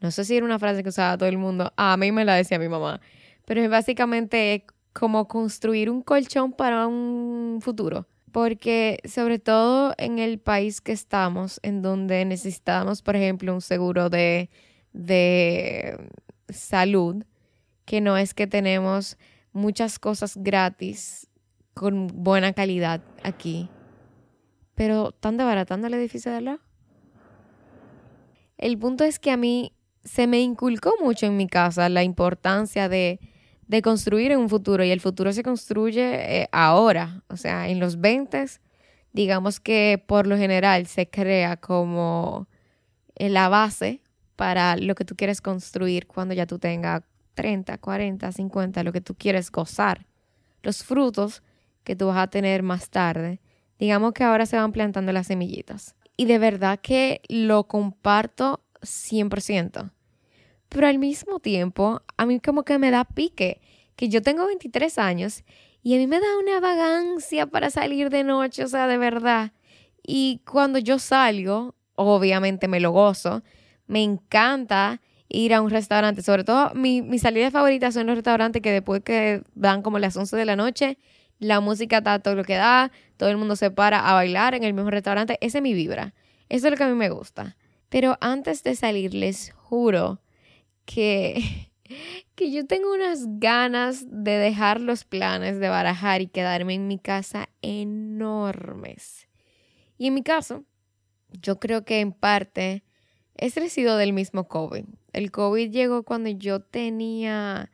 No 0.00 0.10
sé 0.10 0.24
si 0.24 0.36
era 0.36 0.46
una 0.46 0.58
frase 0.58 0.82
que 0.82 0.90
usaba 0.90 1.18
todo 1.18 1.28
el 1.28 1.38
mundo, 1.38 1.72
a 1.76 1.96
mí 1.96 2.12
me 2.12 2.24
la 2.24 2.34
decía 2.36 2.58
mi 2.58 2.68
mamá, 2.68 3.00
pero 3.44 3.60
es 3.62 3.70
básicamente 3.70 4.64
como 4.92 5.28
construir 5.28 5.90
un 5.90 6.02
colchón 6.02 6.52
para 6.52 6.86
un 6.86 7.58
futuro. 7.60 8.06
Porque 8.32 8.98
sobre 9.04 9.38
todo 9.38 9.94
en 9.96 10.18
el 10.18 10.38
país 10.38 10.80
que 10.82 10.92
estamos, 10.92 11.60
en 11.62 11.80
donde 11.80 12.24
necesitamos, 12.26 13.00
por 13.00 13.16
ejemplo, 13.16 13.54
un 13.54 13.62
seguro 13.62 14.10
de 14.10 14.50
de 14.92 15.98
salud, 16.48 17.24
que 17.84 18.00
no 18.00 18.16
es 18.16 18.34
que 18.34 18.46
tenemos 18.46 19.16
muchas 19.52 19.98
cosas 19.98 20.36
gratis 20.36 21.28
con 21.74 22.08
buena 22.08 22.52
calidad 22.52 23.00
aquí, 23.22 23.68
pero 24.74 25.12
tan 25.12 25.36
desbaratando 25.36 25.86
el 25.86 25.94
edificio 25.94 26.32
de 26.32 26.40
lado. 26.40 26.60
El 28.56 28.76
punto 28.78 29.04
es 29.04 29.18
que 29.18 29.30
a 29.30 29.36
mí 29.36 29.72
se 30.04 30.26
me 30.26 30.40
inculcó 30.40 30.94
mucho 31.00 31.26
en 31.26 31.36
mi 31.36 31.46
casa 31.46 31.88
la 31.88 32.02
importancia 32.02 32.88
de, 32.88 33.20
de 33.68 33.82
construir 33.82 34.32
en 34.32 34.40
un 34.40 34.48
futuro 34.48 34.82
y 34.84 34.90
el 34.90 35.00
futuro 35.00 35.32
se 35.32 35.42
construye 35.42 36.40
eh, 36.42 36.48
ahora, 36.50 37.22
o 37.28 37.36
sea, 37.36 37.68
en 37.68 37.78
los 37.78 38.00
20, 38.00 38.46
digamos 39.12 39.60
que 39.60 40.02
por 40.06 40.26
lo 40.26 40.36
general 40.36 40.86
se 40.86 41.08
crea 41.08 41.56
como 41.56 42.48
la 43.16 43.48
base 43.48 44.00
para 44.38 44.76
lo 44.76 44.94
que 44.94 45.04
tú 45.04 45.16
quieres 45.16 45.40
construir 45.40 46.06
cuando 46.06 46.32
ya 46.32 46.46
tú 46.46 46.60
tengas 46.60 47.02
30, 47.34 47.76
40, 47.78 48.30
50, 48.30 48.84
lo 48.84 48.92
que 48.92 49.00
tú 49.00 49.16
quieres 49.16 49.50
gozar. 49.50 50.06
Los 50.62 50.84
frutos 50.84 51.42
que 51.82 51.96
tú 51.96 52.06
vas 52.06 52.18
a 52.18 52.28
tener 52.28 52.62
más 52.62 52.88
tarde, 52.88 53.40
digamos 53.80 54.12
que 54.12 54.22
ahora 54.22 54.46
se 54.46 54.56
van 54.56 54.70
plantando 54.70 55.10
las 55.10 55.26
semillitas. 55.26 55.96
Y 56.16 56.26
de 56.26 56.38
verdad 56.38 56.78
que 56.80 57.20
lo 57.28 57.64
comparto 57.66 58.60
100%. 58.82 59.90
Pero 60.68 60.86
al 60.86 61.00
mismo 61.00 61.40
tiempo, 61.40 62.02
a 62.16 62.24
mí 62.24 62.38
como 62.38 62.62
que 62.62 62.78
me 62.78 62.92
da 62.92 63.04
pique 63.04 63.60
que 63.96 64.08
yo 64.08 64.22
tengo 64.22 64.46
23 64.46 64.98
años 64.98 65.42
Y 65.82 65.96
a 65.96 65.98
mí 65.98 66.06
me 66.06 66.20
da 66.20 66.38
una 66.40 66.60
vagancia 66.60 67.46
para 67.46 67.70
salir 67.70 68.08
de 68.10 68.22
noche, 68.22 68.62
o 68.62 68.68
sea, 68.68 68.86
de 68.86 68.98
verdad. 68.98 69.50
Y 70.06 70.42
cuando 70.48 70.78
yo 70.78 71.00
salgo, 71.00 71.74
obviamente 71.96 72.68
me 72.68 72.78
lo 72.78 72.92
gozo. 72.92 73.42
Me 73.88 74.02
encanta 74.02 75.00
ir 75.28 75.52
a 75.54 75.60
un 75.60 75.70
restaurante. 75.70 76.22
Sobre 76.22 76.44
todo, 76.44 76.72
mi, 76.74 77.02
mi 77.02 77.18
salida 77.18 77.50
favorita 77.50 77.90
son 77.90 78.06
los 78.06 78.16
restaurantes 78.16 78.62
que 78.62 78.72
después 78.72 79.02
que 79.02 79.42
dan 79.54 79.82
como 79.82 79.98
las 79.98 80.16
11 80.16 80.36
de 80.36 80.44
la 80.44 80.56
noche, 80.56 80.98
la 81.38 81.60
música 81.60 81.98
está 81.98 82.18
todo 82.18 82.34
lo 82.34 82.44
que 82.44 82.54
da, 82.54 82.90
todo 83.16 83.28
el 83.28 83.36
mundo 83.36 83.56
se 83.56 83.70
para 83.70 84.08
a 84.08 84.14
bailar 84.14 84.54
en 84.54 84.64
el 84.64 84.74
mismo 84.74 84.90
restaurante. 84.90 85.38
Esa 85.40 85.58
es 85.58 85.62
mi 85.62 85.74
vibra. 85.74 86.14
Eso 86.48 86.66
es 86.66 86.70
lo 86.70 86.76
que 86.76 86.84
a 86.84 86.88
mí 86.88 86.94
me 86.94 87.10
gusta. 87.10 87.56
Pero 87.88 88.16
antes 88.20 88.62
de 88.62 88.74
salir, 88.74 89.14
les 89.14 89.52
juro 89.52 90.20
que, 90.84 91.70
que 92.34 92.50
yo 92.50 92.66
tengo 92.66 92.92
unas 92.92 93.24
ganas 93.38 94.04
de 94.08 94.32
dejar 94.32 94.80
los 94.80 95.04
planes 95.04 95.60
de 95.60 95.68
barajar 95.68 96.20
y 96.20 96.26
quedarme 96.26 96.74
en 96.74 96.88
mi 96.88 96.98
casa 96.98 97.48
enormes. 97.62 99.28
Y 99.96 100.08
en 100.08 100.14
mi 100.14 100.22
caso, 100.22 100.64
yo 101.40 101.58
creo 101.58 101.84
que 101.84 102.00
en 102.00 102.12
parte 102.12 102.84
es 103.38 103.54
residuo 103.54 103.96
del 103.96 104.12
mismo 104.12 104.48
COVID. 104.48 104.84
El 105.12 105.30
COVID 105.30 105.70
llegó 105.70 106.02
cuando 106.02 106.28
yo 106.28 106.60
tenía 106.60 107.70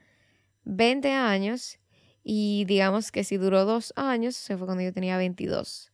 20 0.64 1.10
años 1.10 1.78
y 2.22 2.64
digamos 2.66 3.10
que 3.10 3.24
si 3.24 3.36
duró 3.36 3.64
dos 3.64 3.92
años, 3.96 4.36
se 4.36 4.56
fue 4.56 4.66
cuando 4.66 4.84
yo 4.84 4.92
tenía 4.92 5.16
22. 5.16 5.90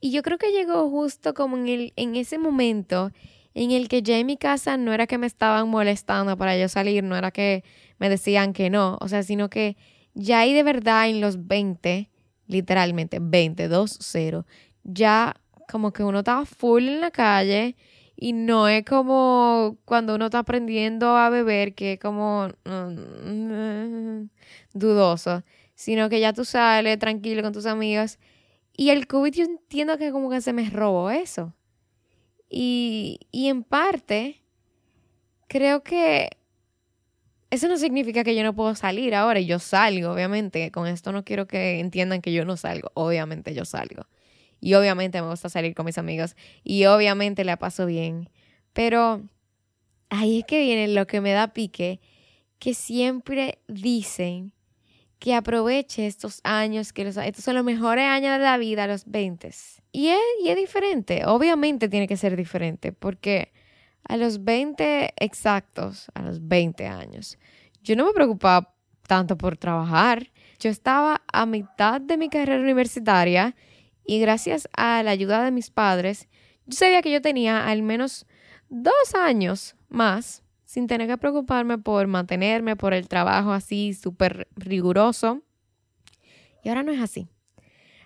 Y 0.00 0.10
yo 0.10 0.22
creo 0.22 0.38
que 0.38 0.52
llegó 0.52 0.88
justo 0.90 1.34
como 1.34 1.56
en, 1.56 1.68
el, 1.68 1.92
en 1.96 2.16
ese 2.16 2.38
momento 2.38 3.12
en 3.54 3.70
el 3.70 3.88
que 3.88 4.02
ya 4.02 4.18
en 4.18 4.26
mi 4.26 4.36
casa 4.36 4.76
no 4.76 4.92
era 4.92 5.06
que 5.06 5.18
me 5.18 5.26
estaban 5.26 5.68
molestando 5.68 6.36
para 6.36 6.56
yo 6.56 6.68
salir, 6.68 7.04
no 7.04 7.16
era 7.16 7.30
que 7.30 7.64
me 7.98 8.08
decían 8.08 8.52
que 8.52 8.70
no, 8.70 8.98
o 9.00 9.08
sea, 9.08 9.22
sino 9.22 9.50
que 9.50 9.76
ya 10.14 10.40
ahí 10.40 10.52
de 10.52 10.62
verdad 10.62 11.08
en 11.08 11.20
los 11.20 11.46
20, 11.46 12.10
literalmente 12.46 13.18
20, 13.20 13.68
2, 13.68 13.98
0, 14.00 14.46
ya 14.84 15.36
como 15.70 15.92
que 15.92 16.02
uno 16.02 16.20
estaba 16.20 16.44
full 16.46 16.88
en 16.88 17.00
la 17.00 17.10
calle 17.10 17.76
y 18.22 18.34
no 18.34 18.68
es 18.68 18.84
como 18.84 19.78
cuando 19.84 20.14
uno 20.14 20.26
está 20.26 20.38
aprendiendo 20.38 21.16
a 21.16 21.28
beber, 21.28 21.74
que 21.74 21.94
es 21.94 21.98
como 21.98 22.50
mm, 22.64 24.28
dudoso, 24.74 25.42
sino 25.74 26.08
que 26.08 26.20
ya 26.20 26.32
tú 26.32 26.44
sales 26.44 27.00
tranquilo 27.00 27.42
con 27.42 27.52
tus 27.52 27.66
amigos. 27.66 28.20
Y 28.76 28.90
el 28.90 29.08
COVID 29.08 29.32
yo 29.32 29.42
entiendo 29.44 29.98
que 29.98 30.12
como 30.12 30.30
que 30.30 30.40
se 30.40 30.52
me 30.52 30.70
robó 30.70 31.10
eso. 31.10 31.52
Y, 32.48 33.18
y 33.32 33.48
en 33.48 33.64
parte, 33.64 34.40
creo 35.48 35.82
que 35.82 36.30
eso 37.50 37.66
no 37.66 37.76
significa 37.76 38.22
que 38.22 38.36
yo 38.36 38.44
no 38.44 38.54
puedo 38.54 38.76
salir 38.76 39.16
ahora. 39.16 39.40
Yo 39.40 39.58
salgo, 39.58 40.12
obviamente. 40.12 40.70
Con 40.70 40.86
esto 40.86 41.10
no 41.10 41.24
quiero 41.24 41.48
que 41.48 41.80
entiendan 41.80 42.22
que 42.22 42.32
yo 42.32 42.44
no 42.44 42.56
salgo. 42.56 42.92
Obviamente 42.94 43.52
yo 43.52 43.64
salgo. 43.64 44.06
Y 44.62 44.74
obviamente 44.74 45.20
me 45.20 45.28
gusta 45.28 45.50
salir 45.50 45.74
con 45.74 45.84
mis 45.84 45.98
amigos. 45.98 46.36
Y 46.62 46.86
obviamente 46.86 47.44
la 47.44 47.58
paso 47.58 47.84
bien. 47.84 48.30
Pero 48.72 49.20
ahí 50.08 50.38
es 50.38 50.44
que 50.46 50.60
viene 50.60 50.88
lo 50.88 51.06
que 51.06 51.20
me 51.20 51.32
da 51.32 51.48
pique. 51.48 52.00
Que 52.60 52.72
siempre 52.72 53.58
dicen 53.66 54.54
que 55.18 55.34
aproveche 55.34 56.06
estos 56.06 56.40
años, 56.44 56.92
que 56.92 57.02
estos 57.02 57.44
son 57.44 57.56
los 57.56 57.64
mejores 57.64 58.06
años 58.06 58.32
de 58.32 58.38
la 58.38 58.56
vida, 58.56 58.86
los 58.86 59.04
20. 59.06 59.50
Y 59.90 60.08
es, 60.08 60.18
y 60.42 60.48
es 60.48 60.56
diferente, 60.56 61.26
obviamente 61.26 61.88
tiene 61.88 62.08
que 62.08 62.16
ser 62.16 62.36
diferente, 62.36 62.92
porque 62.92 63.52
a 64.02 64.16
los 64.16 64.42
20 64.42 65.14
exactos, 65.18 66.06
a 66.14 66.22
los 66.22 66.46
20 66.48 66.86
años, 66.86 67.38
yo 67.82 67.94
no 67.94 68.06
me 68.06 68.12
preocupaba 68.12 68.74
tanto 69.06 69.36
por 69.36 69.56
trabajar. 69.56 70.30
Yo 70.58 70.70
estaba 70.70 71.22
a 71.32 71.46
mitad 71.46 72.00
de 72.00 72.16
mi 72.16 72.28
carrera 72.28 72.60
universitaria 72.60 73.54
y 74.04 74.20
gracias 74.20 74.68
a 74.76 75.02
la 75.02 75.10
ayuda 75.10 75.44
de 75.44 75.50
mis 75.50 75.70
padres, 75.70 76.28
yo 76.66 76.76
sabía 76.76 77.02
que 77.02 77.12
yo 77.12 77.20
tenía 77.20 77.66
al 77.66 77.82
menos 77.82 78.26
dos 78.68 79.14
años 79.14 79.76
más 79.88 80.42
sin 80.64 80.86
tener 80.86 81.06
que 81.06 81.18
preocuparme 81.18 81.76
por 81.78 82.06
mantenerme, 82.06 82.76
por 82.76 82.94
el 82.94 83.08
trabajo 83.08 83.52
así 83.52 83.92
súper 83.92 84.48
riguroso. 84.56 85.42
Y 86.64 86.70
ahora 86.70 86.82
no 86.82 86.92
es 86.92 87.00
así. 87.00 87.28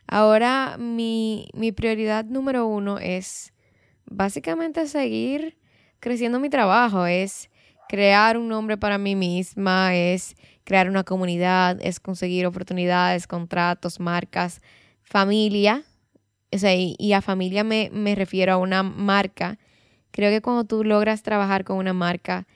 Ahora 0.08 0.76
mi, 0.78 1.48
mi 1.54 1.72
prioridad 1.72 2.24
número 2.24 2.66
uno 2.66 2.98
es 2.98 3.52
básicamente 4.04 4.86
seguir 4.86 5.58
creciendo 6.00 6.40
mi 6.40 6.48
trabajo, 6.48 7.06
es 7.06 7.50
crear 7.88 8.36
un 8.36 8.48
nombre 8.48 8.76
para 8.76 8.98
mí 8.98 9.14
misma, 9.14 9.94
es 9.94 10.34
crear 10.64 10.88
una 10.88 11.04
comunidad, 11.04 11.78
es 11.80 12.00
conseguir 12.00 12.46
oportunidades, 12.46 13.26
contratos, 13.26 14.00
marcas, 14.00 14.60
familia. 15.06 15.84
O 16.52 16.58
sea, 16.58 16.74
y, 16.74 16.94
y, 16.98 17.14
a 17.14 17.22
familia 17.22 17.64
me, 17.64 17.88
me 17.92 18.14
refiero 18.14 18.52
a 18.52 18.56
una 18.58 18.82
marca. 18.82 19.58
Creo 20.10 20.30
que 20.30 20.42
cuando 20.42 20.64
tú 20.64 20.84
logras 20.84 21.22
trabajar 21.22 21.64
con 21.64 21.78
una 21.78 21.94
marca, 21.94 22.46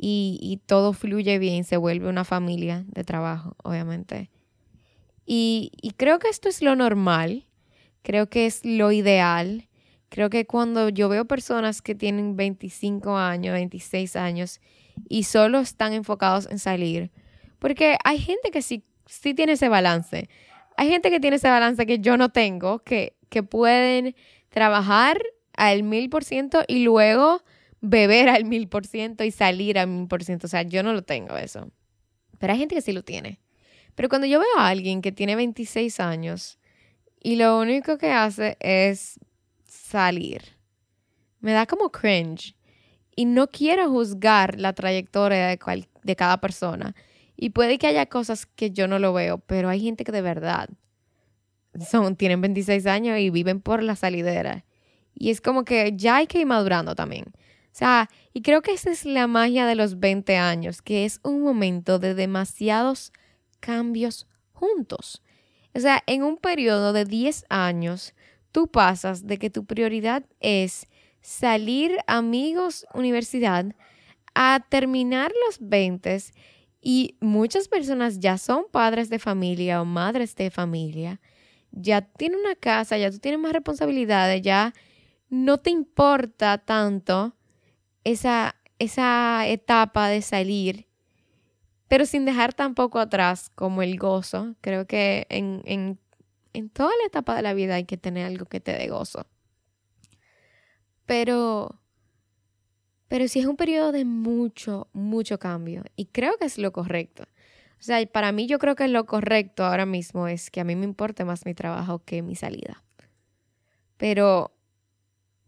y, 0.00 0.60
todo 0.66 0.92
fluye 0.92 1.38
bien, 1.38 1.64
se 1.64 1.76
vuelve 1.76 2.08
una 2.08 2.24
familia 2.24 2.84
de 2.86 3.02
trabajo, 3.02 3.56
obviamente. 3.64 4.30
Y, 5.26 5.72
y 5.82 5.90
creo 5.90 6.20
que 6.20 6.28
esto 6.28 6.48
es 6.48 6.62
lo 6.62 6.76
normal, 6.76 7.46
creo 8.02 8.28
que 8.30 8.46
es 8.46 8.64
lo 8.64 8.92
ideal. 8.92 9.68
Creo 10.08 10.30
que 10.30 10.46
cuando 10.46 10.88
yo 10.88 11.08
veo 11.08 11.26
personas 11.26 11.82
que 11.82 11.96
tienen 11.96 12.36
25 12.36 13.16
años, 13.16 13.52
26 13.52 14.14
años 14.16 14.60
y 15.08 15.24
solo 15.24 15.58
están 15.58 15.92
enfocados 15.92 16.48
en 16.50 16.60
salir, 16.60 17.10
porque 17.58 17.98
hay 18.04 18.18
gente 18.18 18.50
que 18.50 18.62
sí, 18.62 18.84
sí 19.06 19.34
tiene 19.34 19.52
ese 19.52 19.68
balance. 19.68 20.28
Hay 20.78 20.88
gente 20.90 21.10
que 21.10 21.18
tiene 21.18 21.38
ese 21.38 21.50
balance 21.50 21.86
que 21.86 21.98
yo 21.98 22.16
no 22.16 22.28
tengo, 22.28 22.78
que, 22.84 23.16
que 23.30 23.42
pueden 23.42 24.14
trabajar 24.48 25.20
al 25.54 25.82
mil 25.82 26.08
por 26.08 26.22
ciento 26.22 26.62
y 26.68 26.84
luego 26.84 27.42
beber 27.80 28.28
al 28.28 28.44
mil 28.44 28.68
por 28.68 28.86
ciento 28.86 29.24
y 29.24 29.32
salir 29.32 29.76
al 29.76 29.88
mil 29.88 30.06
por 30.06 30.22
ciento. 30.22 30.46
O 30.46 30.48
sea, 30.48 30.62
yo 30.62 30.84
no 30.84 30.92
lo 30.92 31.02
tengo 31.02 31.36
eso. 31.36 31.72
Pero 32.38 32.52
hay 32.52 32.60
gente 32.60 32.76
que 32.76 32.80
sí 32.80 32.92
lo 32.92 33.02
tiene. 33.02 33.40
Pero 33.96 34.08
cuando 34.08 34.28
yo 34.28 34.38
veo 34.38 34.56
a 34.56 34.68
alguien 34.68 35.02
que 35.02 35.10
tiene 35.10 35.34
26 35.34 35.98
años 35.98 36.60
y 37.20 37.34
lo 37.34 37.58
único 37.58 37.98
que 37.98 38.12
hace 38.12 38.56
es 38.60 39.18
salir, 39.66 40.42
me 41.40 41.50
da 41.50 41.66
como 41.66 41.90
cringe. 41.90 42.54
Y 43.16 43.24
no 43.24 43.48
quiero 43.48 43.90
juzgar 43.90 44.60
la 44.60 44.74
trayectoria 44.74 45.48
de, 45.48 45.88
de 46.04 46.14
cada 46.14 46.40
persona. 46.40 46.94
Y 47.40 47.50
puede 47.50 47.78
que 47.78 47.86
haya 47.86 48.06
cosas 48.06 48.46
que 48.46 48.72
yo 48.72 48.88
no 48.88 48.98
lo 48.98 49.12
veo, 49.12 49.38
pero 49.38 49.68
hay 49.68 49.80
gente 49.80 50.02
que 50.02 50.10
de 50.10 50.22
verdad 50.22 50.68
son, 51.88 52.16
tienen 52.16 52.40
26 52.40 52.84
años 52.86 53.16
y 53.20 53.30
viven 53.30 53.60
por 53.60 53.80
la 53.80 53.94
salidera. 53.94 54.64
Y 55.14 55.30
es 55.30 55.40
como 55.40 55.64
que 55.64 55.92
ya 55.94 56.16
hay 56.16 56.26
que 56.26 56.40
ir 56.40 56.46
madurando 56.46 56.96
también. 56.96 57.26
O 57.28 57.78
sea, 57.78 58.10
y 58.32 58.42
creo 58.42 58.60
que 58.60 58.72
esa 58.72 58.90
es 58.90 59.04
la 59.04 59.28
magia 59.28 59.66
de 59.66 59.76
los 59.76 60.00
20 60.00 60.36
años, 60.36 60.82
que 60.82 61.04
es 61.04 61.20
un 61.22 61.40
momento 61.40 62.00
de 62.00 62.14
demasiados 62.14 63.12
cambios 63.60 64.26
juntos. 64.52 65.22
O 65.76 65.78
sea, 65.78 66.02
en 66.08 66.24
un 66.24 66.38
periodo 66.38 66.92
de 66.92 67.04
10 67.04 67.44
años, 67.50 68.14
tú 68.50 68.66
pasas 68.66 69.28
de 69.28 69.38
que 69.38 69.48
tu 69.48 69.64
prioridad 69.64 70.24
es 70.40 70.88
salir 71.20 71.98
amigos 72.08 72.84
universidad 72.94 73.66
a 74.34 74.66
terminar 74.68 75.30
los 75.46 75.58
20 75.60 76.18
y 76.80 77.16
muchas 77.20 77.68
personas 77.68 78.20
ya 78.20 78.38
son 78.38 78.66
padres 78.70 79.10
de 79.10 79.18
familia 79.18 79.82
o 79.82 79.84
madres 79.84 80.34
de 80.36 80.50
familia, 80.50 81.20
ya 81.70 82.02
tienen 82.02 82.40
una 82.40 82.54
casa, 82.54 82.96
ya 82.96 83.10
tú 83.10 83.18
tienes 83.18 83.40
más 83.40 83.52
responsabilidades, 83.52 84.42
ya 84.42 84.72
no 85.28 85.58
te 85.58 85.70
importa 85.70 86.58
tanto 86.58 87.34
esa, 88.04 88.54
esa 88.78 89.46
etapa 89.46 90.08
de 90.08 90.22
salir, 90.22 90.86
pero 91.88 92.06
sin 92.06 92.24
dejar 92.24 92.54
tampoco 92.54 92.98
atrás 92.98 93.50
como 93.54 93.82
el 93.82 93.98
gozo. 93.98 94.54
Creo 94.60 94.86
que 94.86 95.26
en, 95.30 95.62
en, 95.64 95.98
en 96.52 96.70
toda 96.70 96.90
la 97.00 97.06
etapa 97.06 97.34
de 97.34 97.42
la 97.42 97.54
vida 97.54 97.74
hay 97.74 97.84
que 97.84 97.96
tener 97.96 98.26
algo 98.26 98.46
que 98.46 98.60
te 98.60 98.72
dé 98.72 98.88
gozo. 98.88 99.26
Pero, 101.06 101.80
pero 103.08 103.26
sí 103.26 103.40
es 103.40 103.46
un 103.46 103.56
periodo 103.56 103.90
de 103.92 104.04
mucho, 104.04 104.88
mucho 104.92 105.38
cambio 105.38 105.82
y 105.96 106.06
creo 106.06 106.36
que 106.38 106.46
es 106.46 106.58
lo 106.58 106.72
correcto. 106.72 107.24
O 107.80 107.82
sea, 107.82 108.04
para 108.06 108.32
mí 108.32 108.46
yo 108.46 108.58
creo 108.58 108.74
que 108.74 108.88
lo 108.88 109.06
correcto 109.06 109.64
ahora 109.64 109.86
mismo 109.86 110.28
es 110.28 110.50
que 110.50 110.60
a 110.60 110.64
mí 110.64 110.76
me 110.76 110.84
importe 110.84 111.24
más 111.24 111.46
mi 111.46 111.54
trabajo 111.54 112.02
que 112.04 112.22
mi 112.22 112.34
salida. 112.34 112.82
Pero, 113.96 114.52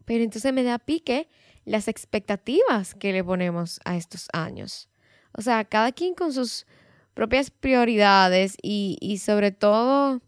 pero 0.05 0.23
entonces 0.23 0.51
me 0.53 0.63
da 0.63 0.79
pique 0.79 1.29
las 1.65 1.87
expectativas 1.87 2.95
que 2.95 3.11
le 3.13 3.23
ponemos 3.23 3.79
a 3.85 3.97
estos 3.97 4.27
años. 4.33 4.89
O 5.33 5.41
sea, 5.41 5.65
cada 5.65 5.91
quien 5.91 6.15
con 6.15 6.33
sus 6.33 6.65
propias 7.13 7.51
prioridades 7.51 8.57
y, 8.61 8.97
y 9.01 9.17
sobre 9.17 9.51
todo 9.51 10.21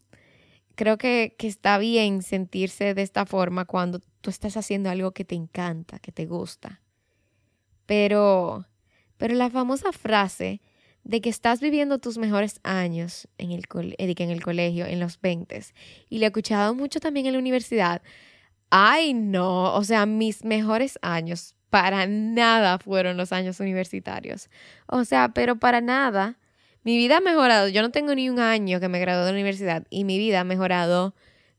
creo 0.75 0.98
que, 0.98 1.36
que, 1.38 1.48
está 1.48 1.78
bien 1.78 2.22
sentirse 2.22 2.94
de 2.94 3.02
esta 3.02 3.25
forma 3.25 3.66
cuando 3.66 4.00
tú 4.22 4.30
estás 4.30 4.58
haciendo 4.58 4.90
algo 4.90 5.12
que 5.12 5.25
te 5.25 5.36
encanta, 5.36 6.00
que 6.00 6.12
te 6.12 6.25
gusta. 6.25 6.83
Pero, 7.86 8.66
pero 9.18 9.36
la 9.36 9.50
famosa 9.50 9.92
frase 9.92 10.62
de 11.04 11.22
que 11.22 11.30
estás 11.30 11.60
viviendo 11.60 12.00
tus 12.00 12.18
mejores 12.18 12.60
años 12.63 13.28
en 13.38 13.52
el, 13.52 13.66
en 13.98 14.30
el 14.30 14.42
colegio, 14.42 14.86
en 14.86 15.00
los 15.00 15.20
20 15.20 15.62
y 16.10 16.20
lo 16.20 16.24
he 16.24 16.28
escuchado 16.28 16.74
mucho 16.75 17.00
también 17.00 17.25
en 17.25 17.34
la 17.34 17.40
universidad. 17.40 18.02
Ay, 18.70 19.13
no, 19.13 19.75
o 19.75 19.84
sea, 19.84 20.06
mis 20.06 20.44
mejores 20.46 20.98
años 21.02 21.56
para 21.70 22.06
nada 22.08 22.80
fueron 22.80 23.18
los 23.18 23.32
años 23.32 23.60
universitarios. 23.60 24.50
O 24.88 25.06
sea, 25.06 25.30
pero 25.34 25.58
para 25.58 25.82
nada. 25.82 26.38
Mi 26.84 26.98
vida 26.98 27.18
ha 27.18 27.22
mejorado. 27.22 27.68
Yo 27.70 27.82
no 27.82 27.92
tengo 27.92 28.13
ni 28.13 28.30
un 28.30 28.40
año 28.40 28.80
que 28.80 28.90
me 28.90 29.00
gradué 29.00 29.25
de 29.25 29.32
la 29.32 29.36
universidad 29.36 29.88
y 29.90 30.04
mi 30.04 30.18
vida 30.18 30.42
ha 30.42 30.44
mejorado 30.44 31.16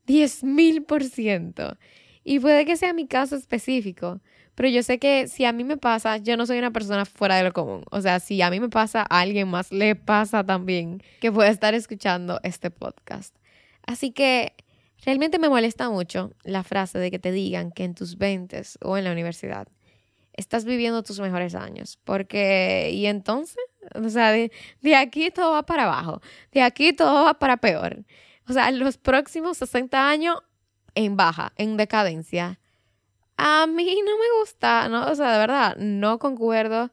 10 0.07 0.45
mil 0.45 0.83
por 0.85 1.02
ciento. 1.02 1.76
Y 2.25 2.38
puede 2.40 2.64
que 2.64 2.76
sea 2.76 2.93
mi 2.93 3.07
caso 3.07 3.37
específico, 3.37 4.21
pero 4.54 4.68
yo 4.68 4.82
sé 4.82 4.99
que 4.99 5.26
si 5.28 5.44
a 5.44 5.52
mí 5.52 5.64
me 5.64 5.76
pasa, 5.76 6.18
yo 6.18 6.37
no 6.37 6.46
soy 6.46 6.58
una 6.58 6.70
persona 6.70 7.04
fuera 7.04 7.37
de 7.37 7.44
lo 7.44 7.52
común. 7.52 7.84
O 7.90 8.00
sea, 8.00 8.20
si 8.20 8.40
a 8.42 8.50
mí 8.50 8.61
me 8.61 8.68
pasa, 8.68 9.02
a 9.08 9.20
alguien 9.20 9.49
más 9.49 9.73
le 9.73 9.96
pasa 9.96 10.44
también 10.44 11.02
que 11.20 11.32
puede 11.32 11.50
estar 11.50 11.75
escuchando 11.75 12.40
este 12.42 12.70
podcast. 12.70 13.34
Así 13.87 14.12
que 14.12 14.54
realmente 15.04 15.38
me 15.38 15.49
molesta 15.49 15.90
mucho 15.90 16.32
la 16.44 16.62
frase 16.62 16.99
de 16.99 17.11
que 17.11 17.18
te 17.18 17.32
digan 17.32 17.73
que 17.73 17.84
en 17.84 17.94
tus 17.94 18.16
20 18.16 18.62
o 18.82 18.96
en 18.96 19.04
la 19.04 19.12
universidad 19.12 19.68
estás 20.32 20.64
viviendo 20.64 21.02
tus 21.02 21.20
mejores 21.20 21.54
años. 21.54 21.99
Porque, 22.04 22.90
y 22.92 23.06
entonces, 23.06 23.64
o 23.94 24.08
sea, 24.08 24.30
de, 24.30 24.52
de 24.82 24.96
aquí 24.96 25.30
todo 25.30 25.52
va 25.52 25.64
para 25.64 25.84
abajo, 25.84 26.20
de 26.52 26.62
aquí 26.62 26.92
todo 26.92 27.25
va 27.25 27.34
para 27.34 27.56
peor. 27.56 28.04
O 28.49 28.52
sea, 28.52 28.70
los 28.70 28.99
próximos 28.99 29.58
60 29.58 30.08
años 30.08 30.37
en 30.94 31.16
baja, 31.16 31.52
en 31.56 31.76
decadencia. 31.76 32.61
A 33.37 33.67
mí 33.67 34.00
no 34.05 34.19
me 34.19 34.41
gusta, 34.41 34.88
¿no? 34.88 35.07
O 35.11 35.14
sea, 35.14 35.33
de 35.33 35.38
verdad, 35.38 35.76
no 35.76 36.19
concuerdo 36.19 36.91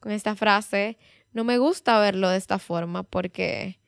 con 0.00 0.12
esta 0.12 0.34
frase. 0.34 0.98
No 1.32 1.44
me 1.44 1.58
gusta 1.58 1.98
verlo 1.98 2.28
de 2.28 2.36
esta 2.36 2.58
forma 2.58 3.02
porque, 3.02 3.78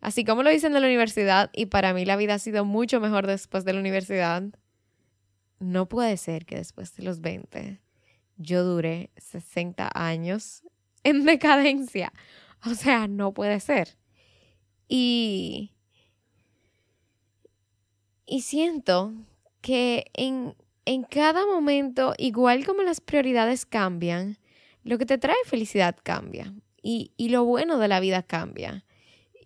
así 0.00 0.24
como 0.24 0.42
lo 0.42 0.50
dicen 0.50 0.72
de 0.72 0.80
la 0.80 0.86
universidad, 0.86 1.50
y 1.52 1.66
para 1.66 1.92
mí 1.94 2.04
la 2.04 2.16
vida 2.16 2.34
ha 2.34 2.38
sido 2.38 2.64
mucho 2.64 3.00
mejor 3.00 3.26
después 3.26 3.64
de 3.64 3.72
la 3.72 3.80
universidad, 3.80 4.42
no 5.58 5.88
puede 5.88 6.16
ser 6.16 6.46
que 6.46 6.56
después 6.56 6.94
de 6.96 7.04
los 7.04 7.20
20 7.20 7.80
yo 8.36 8.64
dure 8.64 9.10
60 9.16 9.90
años 9.94 10.62
en 11.04 11.24
decadencia. 11.24 12.12
O 12.66 12.74
sea, 12.74 13.06
no 13.08 13.32
puede 13.32 13.60
ser. 13.60 13.96
Y, 14.88 15.72
y 18.26 18.42
siento 18.42 19.12
que 19.60 20.10
en, 20.14 20.54
en 20.84 21.02
cada 21.02 21.46
momento, 21.46 22.14
igual 22.18 22.66
como 22.66 22.82
las 22.82 23.00
prioridades 23.00 23.66
cambian, 23.66 24.38
lo 24.82 24.98
que 24.98 25.06
te 25.06 25.18
trae 25.18 25.36
felicidad 25.46 25.96
cambia 26.02 26.54
y, 26.82 27.12
y 27.16 27.30
lo 27.30 27.44
bueno 27.44 27.78
de 27.78 27.88
la 27.88 28.00
vida 28.00 28.22
cambia. 28.22 28.84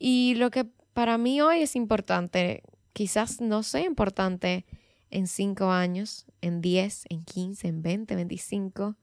Y 0.00 0.34
lo 0.36 0.50
que 0.50 0.64
para 0.92 1.18
mí 1.18 1.40
hoy 1.40 1.62
es 1.62 1.76
importante, 1.76 2.62
quizás 2.92 3.40
no 3.40 3.62
sea 3.62 3.84
importante 3.84 4.66
en 5.10 5.26
5 5.26 5.70
años, 5.70 6.26
en 6.40 6.60
10, 6.60 7.04
en 7.08 7.24
15, 7.24 7.68
en 7.68 7.82
20, 7.82 8.16
25, 8.16 8.96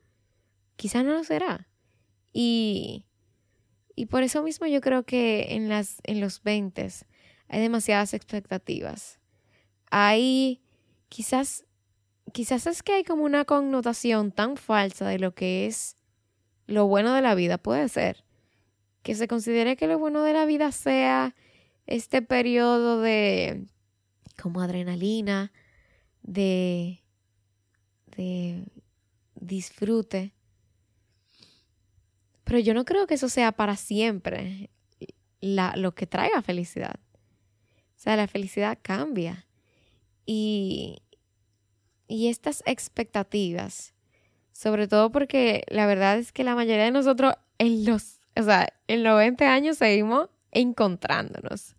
quizás 0.75 1.05
no 1.05 1.13
lo 1.13 1.23
será. 1.23 1.67
Y, 2.33 3.05
y 3.95 4.07
por 4.07 4.23
eso 4.23 4.43
mismo 4.43 4.67
yo 4.67 4.81
creo 4.81 5.03
que 5.03 5.55
en, 5.55 5.69
las, 5.69 5.97
en 6.03 6.19
los 6.19 6.43
20 6.43 6.89
hay 7.47 7.61
demasiadas 7.61 8.13
expectativas. 8.13 9.19
Hay 9.89 10.61
quizás, 11.09 11.65
quizás 12.33 12.67
es 12.67 12.83
que 12.83 12.93
hay 12.93 13.03
como 13.03 13.23
una 13.23 13.45
connotación 13.45 14.31
tan 14.31 14.57
falsa 14.57 15.07
de 15.07 15.19
lo 15.19 15.33
que 15.33 15.65
es 15.65 15.97
lo 16.67 16.87
bueno 16.87 17.13
de 17.13 17.21
la 17.21 17.35
vida, 17.35 17.57
puede 17.57 17.89
ser. 17.89 18.23
Que 19.03 19.15
se 19.15 19.27
considere 19.27 19.75
que 19.75 19.87
lo 19.87 19.99
bueno 19.99 20.23
de 20.23 20.33
la 20.33 20.45
vida 20.45 20.71
sea 20.71 21.35
este 21.85 22.21
periodo 22.21 23.01
de 23.01 23.65
como 24.41 24.61
adrenalina, 24.61 25.51
de, 26.23 27.03
de 28.17 28.65
disfrute. 29.35 30.33
Pero 32.43 32.59
yo 32.59 32.73
no 32.73 32.85
creo 32.85 33.07
que 33.07 33.15
eso 33.15 33.29
sea 33.29 33.51
para 33.51 33.75
siempre 33.75 34.69
la, 35.39 35.75
lo 35.75 35.93
que 35.93 36.07
traiga 36.07 36.41
felicidad. 36.41 36.95
O 37.95 37.99
sea, 37.99 38.15
la 38.15 38.27
felicidad 38.27 38.77
cambia. 38.81 39.47
Y, 40.25 41.01
y 42.07 42.27
estas 42.27 42.63
expectativas, 42.65 43.93
sobre 44.51 44.87
todo 44.87 45.11
porque 45.11 45.63
la 45.67 45.85
verdad 45.85 46.17
es 46.17 46.31
que 46.31 46.43
la 46.43 46.55
mayoría 46.55 46.85
de 46.85 46.91
nosotros 46.91 47.35
en 47.57 47.85
los, 47.85 48.19
o 48.35 48.43
sea, 48.43 48.67
en 48.87 49.03
los 49.03 49.17
20 49.17 49.45
años 49.45 49.77
seguimos 49.77 50.29
encontrándonos 50.51 51.75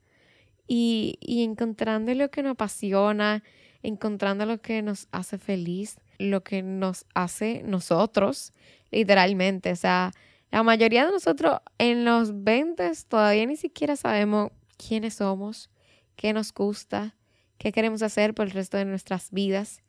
y, 0.66 1.18
y 1.20 1.44
encontrando 1.44 2.12
lo 2.14 2.30
que 2.30 2.42
nos 2.42 2.52
apasiona, 2.52 3.42
encontrando 3.82 4.46
lo 4.46 4.60
que 4.60 4.82
nos 4.82 5.08
hace 5.12 5.38
feliz, 5.38 5.98
lo 6.18 6.42
que 6.42 6.62
nos 6.62 7.06
hace 7.14 7.62
nosotros, 7.64 8.52
literalmente. 8.90 9.72
O 9.72 9.76
sea, 9.76 10.12
la 10.50 10.62
mayoría 10.62 11.06
de 11.06 11.12
nosotros 11.12 11.60
en 11.78 12.04
los 12.04 12.44
20 12.44 12.90
todavía 13.08 13.46
ni 13.46 13.56
siquiera 13.56 13.96
sabemos 13.96 14.50
quiénes 14.76 15.14
somos, 15.14 15.70
qué 16.16 16.32
nos 16.32 16.52
gusta, 16.52 17.14
qué 17.58 17.72
queremos 17.72 18.02
hacer 18.02 18.34
por 18.34 18.46
el 18.46 18.52
resto 18.52 18.76
de 18.76 18.84
nuestras 18.84 19.30
vidas. 19.30 19.82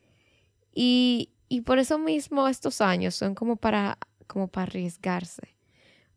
Y, 0.79 1.31
y 1.49 1.61
por 1.61 1.79
eso 1.79 1.97
mismo 1.97 2.47
estos 2.47 2.81
años 2.81 3.15
son 3.15 3.33
como 3.33 3.55
para, 3.55 3.97
como 4.27 4.47
para 4.47 4.67
arriesgarse, 4.67 5.55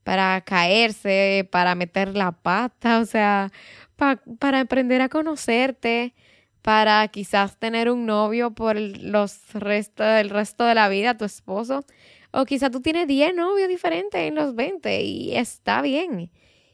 para 0.04 0.38
caerse, 0.42 1.48
para 1.50 1.74
meter 1.74 2.14
la 2.14 2.32
pata, 2.32 2.98
o 2.98 3.06
sea, 3.06 3.50
para 3.96 4.60
aprender 4.60 5.00
a 5.00 5.08
conocerte, 5.08 6.12
para 6.60 7.08
quizás 7.08 7.58
tener 7.58 7.90
un 7.90 8.04
novio 8.04 8.50
por 8.50 8.78
los 8.78 9.50
resto, 9.54 10.04
el 10.04 10.28
resto 10.28 10.66
de 10.66 10.74
la 10.74 10.90
vida, 10.90 11.16
tu 11.16 11.24
esposo. 11.24 11.86
O 12.30 12.44
quizás 12.44 12.70
tú 12.70 12.82
tienes 12.82 13.08
10 13.08 13.34
novios 13.34 13.66
diferentes 13.66 14.20
en 14.20 14.34
los 14.34 14.54
20 14.54 15.00
y 15.00 15.36
está 15.38 15.80
bien. 15.80 16.30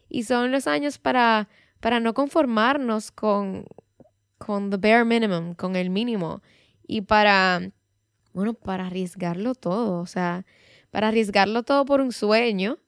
Y 0.08 0.24
son 0.24 0.50
los 0.50 0.66
años 0.66 0.98
para, 0.98 1.48
para 1.78 2.00
no 2.00 2.14
conformarnos 2.14 3.12
con, 3.12 3.64
con 4.38 4.70
the 4.70 4.76
bare 4.76 5.04
minimum, 5.04 5.54
con 5.54 5.76
el 5.76 5.90
mínimo. 5.90 6.42
Y 6.86 7.02
para, 7.02 7.72
bueno, 8.32 8.54
para 8.54 8.86
arriesgarlo 8.86 9.54
todo. 9.54 10.00
O 10.00 10.06
sea, 10.06 10.46
para 10.90 11.08
arriesgarlo 11.08 11.62
todo 11.62 11.84
por 11.84 12.00
un 12.00 12.12
sueño. 12.12 12.78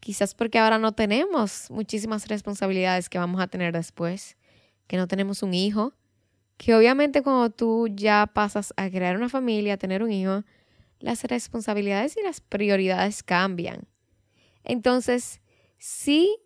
Quizás 0.00 0.34
porque 0.34 0.58
ahora 0.58 0.78
no 0.78 0.92
tenemos 0.92 1.70
muchísimas 1.70 2.28
responsabilidades 2.28 3.08
que 3.08 3.18
vamos 3.18 3.40
a 3.40 3.48
tener 3.48 3.72
después. 3.72 4.36
Que 4.86 4.96
no 4.96 5.08
tenemos 5.08 5.42
un 5.42 5.54
hijo 5.54 5.94
que 6.56 6.74
obviamente 6.74 7.22
cuando 7.22 7.50
tú 7.50 7.88
ya 7.88 8.30
pasas 8.32 8.72
a 8.76 8.88
crear 8.90 9.16
una 9.16 9.28
familia, 9.28 9.74
a 9.74 9.78
tener 9.78 10.02
un 10.02 10.10
hijo, 10.10 10.44
las 11.00 11.24
responsabilidades 11.24 12.16
y 12.16 12.22
las 12.22 12.40
prioridades 12.40 13.22
cambian. 13.22 13.86
Entonces, 14.64 15.40
sí, 15.78 16.38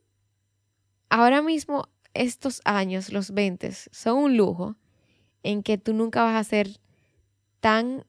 ahora 1.08 1.42
mismo 1.42 1.88
estos 2.12 2.60
años, 2.64 3.12
los 3.12 3.30
20, 3.30 3.72
son 3.72 4.18
un 4.18 4.36
lujo 4.36 4.76
en 5.42 5.62
que 5.62 5.78
tú 5.78 5.94
nunca 5.94 6.24
vas 6.24 6.34
a 6.34 6.48
ser 6.48 6.79
tan 7.60 8.04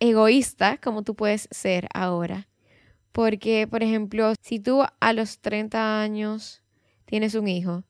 egoísta 0.00 0.78
como 0.78 1.02
tú 1.02 1.14
puedes 1.14 1.48
ser 1.50 1.88
ahora. 1.94 2.48
Porque, 3.12 3.66
por 3.68 3.82
ejemplo, 3.82 4.34
si 4.40 4.60
tú 4.60 4.82
a 5.00 5.12
los 5.12 5.40
30 5.40 6.00
años 6.00 6.62
tienes 7.04 7.34
un 7.34 7.48
hijo, 7.48 7.84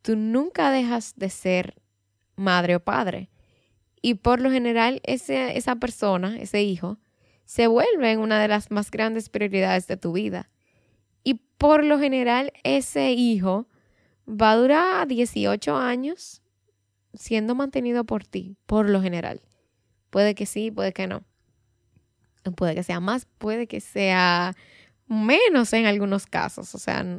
tú 0.00 0.16
nunca 0.16 0.70
dejas 0.70 1.14
de 1.16 1.30
ser 1.30 1.82
madre 2.36 2.76
o 2.76 2.80
padre. 2.80 3.30
Y 4.00 4.14
por 4.14 4.40
lo 4.40 4.50
general 4.50 5.00
ese, 5.04 5.56
esa 5.56 5.76
persona, 5.76 6.38
ese 6.38 6.62
hijo, 6.62 6.98
se 7.44 7.66
vuelve 7.66 8.10
en 8.10 8.20
una 8.20 8.40
de 8.40 8.48
las 8.48 8.70
más 8.70 8.90
grandes 8.90 9.28
prioridades 9.28 9.86
de 9.86 9.96
tu 9.96 10.12
vida. 10.12 10.50
Y 11.24 11.34
por 11.58 11.84
lo 11.84 11.98
general 11.98 12.52
ese 12.64 13.12
hijo 13.12 13.68
va 14.28 14.52
a 14.52 14.56
durar 14.56 15.06
18 15.06 15.76
años 15.76 16.42
siendo 17.14 17.54
mantenido 17.54 18.04
por 18.04 18.24
ti, 18.24 18.56
por 18.66 18.88
lo 18.88 19.02
general. 19.02 19.42
Puede 20.12 20.34
que 20.34 20.44
sí, 20.44 20.70
puede 20.70 20.92
que 20.92 21.06
no. 21.06 21.24
Puede 22.54 22.74
que 22.74 22.82
sea 22.82 23.00
más, 23.00 23.26
puede 23.38 23.66
que 23.66 23.80
sea 23.80 24.54
menos 25.06 25.72
en 25.72 25.86
algunos 25.86 26.26
casos. 26.26 26.74
O 26.74 26.78
sea, 26.78 27.18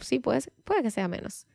sí, 0.00 0.20
puede, 0.20 0.40
puede 0.64 0.82
que 0.82 0.90
sea 0.90 1.06
menos. 1.06 1.46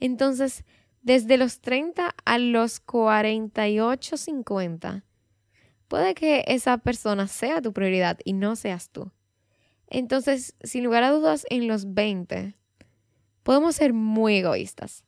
Entonces, 0.00 0.64
desde 1.02 1.36
los 1.36 1.60
30 1.60 2.14
a 2.24 2.38
los 2.38 2.80
48, 2.80 4.16
50, 4.16 5.04
puede 5.86 6.14
que 6.14 6.44
esa 6.46 6.78
persona 6.78 7.28
sea 7.28 7.60
tu 7.60 7.74
prioridad 7.74 8.18
y 8.24 8.32
no 8.32 8.56
seas 8.56 8.88
tú. 8.88 9.12
Entonces, 9.88 10.56
sin 10.62 10.82
lugar 10.82 11.02
a 11.02 11.10
dudas, 11.10 11.44
en 11.50 11.68
los 11.68 11.92
20 11.92 12.54
podemos 13.42 13.76
ser 13.76 13.92
muy 13.92 14.36
egoístas. 14.36 15.04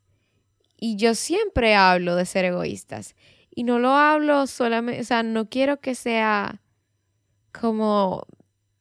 Y 0.79 0.97
yo 0.97 1.15
siempre 1.15 1.75
hablo 1.75 2.15
de 2.15 2.27
ser 2.27 2.45
egoístas. 2.45 3.15
Y 3.59 3.65
no 3.65 3.79
lo 3.79 3.93
hablo 3.93 4.47
solamente, 4.47 5.01
o 5.01 5.05
sea, 5.05 5.23
no 5.23 5.49
quiero 5.49 5.81
que 5.81 5.95
sea 5.95 6.61
como 7.59 8.27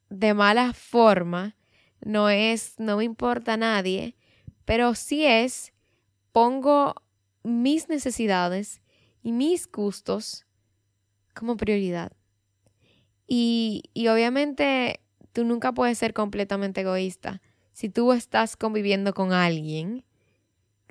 de 0.10 0.34
mala 0.34 0.74
forma. 0.74 1.56
no 2.02 2.30
es, 2.30 2.76
no 2.78 2.98
me 2.98 3.06
importa 3.06 3.54
a 3.54 3.58
nadie, 3.58 4.18
pero 4.66 4.94
sí 4.94 5.26
es, 5.26 5.74
pongo 6.34 6.94
mis 7.42 7.88
necesidades 7.88 8.82
y 9.24 9.32
mis 9.32 9.72
gustos 9.72 10.46
como 11.34 11.56
prioridad. 11.56 12.12
Y, 13.28 13.84
y 13.94 14.10
obviamente 14.10 15.00
tú 15.32 15.46
nunca 15.46 15.72
puedes 15.72 15.98
ser 15.98 16.14
completamente 16.14 16.82
egoísta. 16.82 17.42
Si 17.72 17.88
tú 17.90 18.12
estás 18.12 18.58
conviviendo 18.58 19.14
con 19.14 19.32
alguien, 19.32 20.04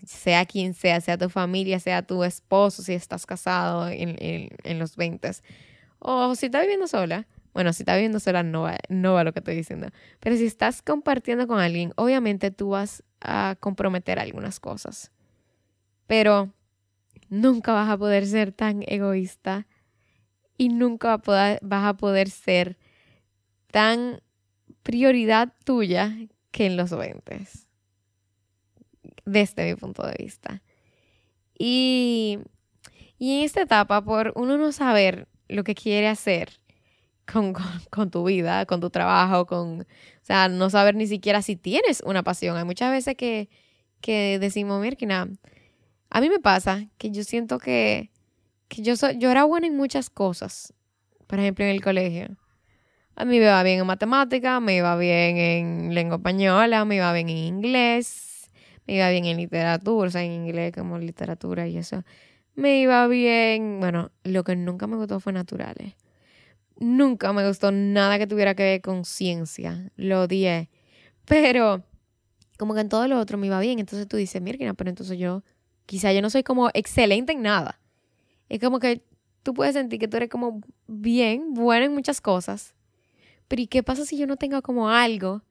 sea 0.06 0.44
quien 0.46 0.74
sea, 0.74 1.00
sea 1.00 1.18
tu 1.18 1.28
familia, 1.28 1.78
sea 1.80 2.02
tu 2.02 2.24
esposo, 2.24 2.82
si 2.82 2.92
estás 2.92 3.26
casado 3.26 3.88
en, 3.88 4.16
en, 4.18 4.78
los 4.78 4.96
20, 4.96 5.30
o 5.98 6.34
si 6.34 6.46
estás 6.46 6.62
viviendo 6.62 6.86
sola, 6.86 7.26
bueno, 7.52 7.72
si 7.72 7.82
estás 7.82 7.96
viviendo 7.96 8.20
sola 8.20 8.42
no 8.42 8.62
va, 8.62 8.76
no 8.88 9.14
va 9.14 9.24
lo 9.24 9.32
que 9.32 9.40
estoy 9.40 9.56
diciendo, 9.56 9.88
pero 10.20 10.36
si 10.36 10.46
estás 10.46 10.82
compartiendo 10.82 11.46
con 11.46 11.60
alguien, 11.60 11.92
obviamente 11.96 12.50
tú 12.50 12.70
vas 12.70 13.02
a 13.20 13.56
comprometer 13.60 14.18
algunas 14.18 14.60
cosas, 14.60 15.12
pero 16.06 16.52
nunca 17.28 17.72
vas 17.72 17.88
a 17.88 17.96
poder 17.96 18.26
ser 18.26 18.52
tan 18.52 18.82
egoísta 18.86 19.66
y 20.56 20.68
nunca 20.68 21.16
vas 21.16 21.58
a 21.62 21.94
poder 21.94 22.30
ser 22.30 22.76
tan 23.70 24.20
prioridad 24.82 25.52
tuya 25.64 26.16
que 26.50 26.66
en 26.66 26.76
los 26.76 26.96
20 26.96 27.63
desde 29.24 29.64
mi 29.64 29.74
punto 29.76 30.06
de 30.06 30.14
vista. 30.18 30.62
Y, 31.58 32.38
y 33.18 33.38
en 33.38 33.44
esta 33.44 33.62
etapa, 33.62 34.04
por 34.04 34.32
uno 34.36 34.56
no 34.58 34.72
saber 34.72 35.28
lo 35.48 35.64
que 35.64 35.74
quiere 35.74 36.08
hacer 36.08 36.60
con, 37.32 37.54
con, 37.90 38.10
tu 38.10 38.24
vida, 38.24 38.66
con 38.66 38.80
tu 38.80 38.90
trabajo, 38.90 39.46
con, 39.46 39.82
o 39.82 39.86
sea, 40.22 40.48
no 40.48 40.70
saber 40.70 40.94
ni 40.94 41.06
siquiera 41.06 41.42
si 41.42 41.56
tienes 41.56 42.02
una 42.04 42.22
pasión. 42.22 42.56
Hay 42.56 42.64
muchas 42.64 42.90
veces 42.90 43.16
que, 43.16 43.48
que 44.00 44.38
decimos, 44.38 44.80
mira, 44.80 45.28
a 46.10 46.20
mí 46.20 46.28
me 46.28 46.38
pasa 46.38 46.86
que 46.98 47.10
yo 47.10 47.24
siento 47.24 47.58
que, 47.58 48.10
que 48.68 48.82
yo, 48.82 48.96
soy, 48.96 49.18
yo 49.18 49.30
era 49.30 49.44
buena 49.44 49.66
en 49.66 49.76
muchas 49.76 50.10
cosas. 50.10 50.72
Por 51.26 51.38
ejemplo, 51.38 51.64
en 51.64 51.70
el 51.70 51.82
colegio. 51.82 52.36
A 53.16 53.24
mí 53.24 53.38
me 53.38 53.44
iba 53.44 53.62
bien 53.62 53.80
en 53.80 53.86
matemática, 53.86 54.60
me 54.60 54.76
iba 54.76 54.96
bien 54.96 55.36
en 55.36 55.94
lengua 55.94 56.16
española, 56.16 56.84
me 56.84 56.96
iba 56.96 57.12
bien 57.12 57.28
en 57.28 57.36
inglés, 57.36 58.33
me 58.86 58.96
iba 58.96 59.10
bien 59.10 59.24
en 59.24 59.36
literatura, 59.38 60.08
o 60.08 60.10
sea, 60.10 60.22
en 60.22 60.32
inglés 60.32 60.72
como 60.72 60.98
literatura 60.98 61.66
y 61.66 61.78
eso. 61.78 62.04
Me 62.54 62.80
iba 62.80 63.06
bien, 63.08 63.80
bueno, 63.80 64.10
lo 64.22 64.44
que 64.44 64.56
nunca 64.56 64.86
me 64.86 64.96
gustó 64.96 65.20
fue 65.20 65.32
naturales. 65.32 65.94
Nunca 66.78 67.32
me 67.32 67.46
gustó 67.46 67.72
nada 67.72 68.18
que 68.18 68.26
tuviera 68.26 68.54
que 68.54 68.62
ver 68.62 68.80
con 68.82 69.04
ciencia, 69.04 69.90
lo 69.96 70.22
odié. 70.22 70.70
Pero 71.24 71.84
como 72.58 72.74
que 72.74 72.80
en 72.80 72.88
todo 72.88 73.08
lo 73.08 73.18
otro 73.18 73.38
me 73.38 73.46
iba 73.46 73.58
bien, 73.60 73.78
entonces 73.78 74.06
tú 74.06 74.16
dices, 74.16 74.40
mira, 74.40 74.74
pero 74.74 74.90
entonces 74.90 75.18
yo, 75.18 75.42
quizá 75.86 76.12
yo 76.12 76.22
no 76.22 76.30
soy 76.30 76.42
como 76.42 76.70
excelente 76.74 77.32
en 77.32 77.42
nada. 77.42 77.80
Es 78.48 78.60
como 78.60 78.78
que 78.78 79.02
tú 79.42 79.54
puedes 79.54 79.74
sentir 79.74 79.98
que 79.98 80.08
tú 80.08 80.16
eres 80.16 80.28
como 80.28 80.60
bien, 80.86 81.54
bueno 81.54 81.86
en 81.86 81.94
muchas 81.94 82.20
cosas. 82.20 82.74
Pero 83.48 83.62
¿y 83.62 83.66
qué 83.66 83.82
pasa 83.82 84.04
si 84.04 84.16
yo 84.16 84.26
no 84.26 84.36
tengo 84.36 84.62
como 84.62 84.88
algo 84.88 85.42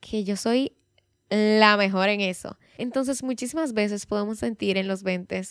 que 0.00 0.24
yo 0.24 0.36
soy 0.36 0.72
la 1.32 1.78
mejor 1.78 2.10
en 2.10 2.20
eso. 2.20 2.58
Entonces 2.76 3.22
muchísimas 3.22 3.72
veces 3.72 4.04
podemos 4.04 4.38
sentir 4.38 4.76
en 4.76 4.86
los 4.86 5.02
20 5.02 5.42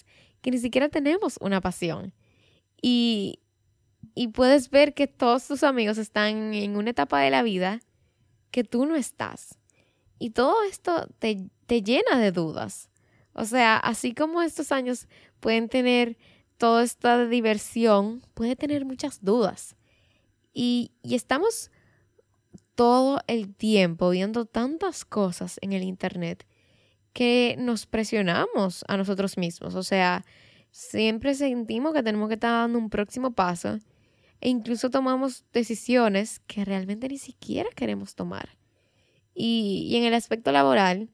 que 0.42 0.52
ni 0.52 0.60
siquiera 0.60 0.90
tenemos 0.90 1.38
una 1.42 1.60
pasión. 1.60 2.14
Y, 2.82 3.40
y 4.14 4.28
puedes 4.28 4.70
ver 4.70 4.94
que 4.94 5.08
todos 5.08 5.48
tus 5.48 5.64
amigos 5.64 5.98
están 5.98 6.54
en 6.54 6.78
una 6.78 6.92
etapa 6.92 7.20
de 7.22 7.32
la 7.32 7.42
vida 7.42 7.80
que 8.52 8.64
tú 8.64 8.86
no 8.86 8.96
estás. 8.96 9.58
Y 10.20 10.32
todo 10.32 10.56
esto 10.70 11.08
te, 11.18 11.50
te 11.66 11.82
llena 11.82 12.20
de 12.20 12.32
dudas. 12.32 12.90
O 13.34 13.46
sea, 13.46 13.78
así 13.78 14.14
como 14.14 14.44
estos 14.44 14.72
años 14.72 15.08
pueden 15.40 15.68
tener 15.68 16.16
toda 16.58 16.84
esta 16.84 17.26
diversión, 17.26 18.22
puede 18.36 18.56
tener 18.56 18.86
muchas 18.86 19.24
dudas. 19.24 19.76
Y, 20.54 20.92
y 21.02 21.16
estamos 21.16 21.72
todo 22.76 23.22
el 23.28 23.54
tiempo 23.54 24.10
viendo 24.10 24.46
tantas 24.46 25.06
cosas 25.06 25.58
en 25.62 25.74
el 25.74 25.84
Internet 25.84 26.46
que 27.14 27.56
nos 27.60 27.86
presionamos 27.86 28.86
a 28.88 28.98
nosotros 28.98 29.38
mismos. 29.38 29.76
O 29.76 29.84
sea, 29.84 30.26
siempre 30.72 31.36
sentimos 31.36 31.94
que 31.94 32.04
tenemos 32.04 32.30
que 32.30 32.36
estar 32.36 32.52
dando 32.52 32.80
un 32.80 32.90
próximo 32.90 33.32
paso 33.32 33.80
e 34.40 34.50
incluso 34.50 34.90
tomamos 34.90 35.46
decisiones 35.54 36.40
que 36.48 36.66
realmente 36.66 37.08
ni 37.08 37.18
siquiera 37.18 37.70
queremos 37.76 38.16
tomar. 38.16 38.58
Y, 39.34 39.96
en 39.96 40.04
el 40.04 40.14
aspecto 40.14 40.52
laboral, 40.52 41.10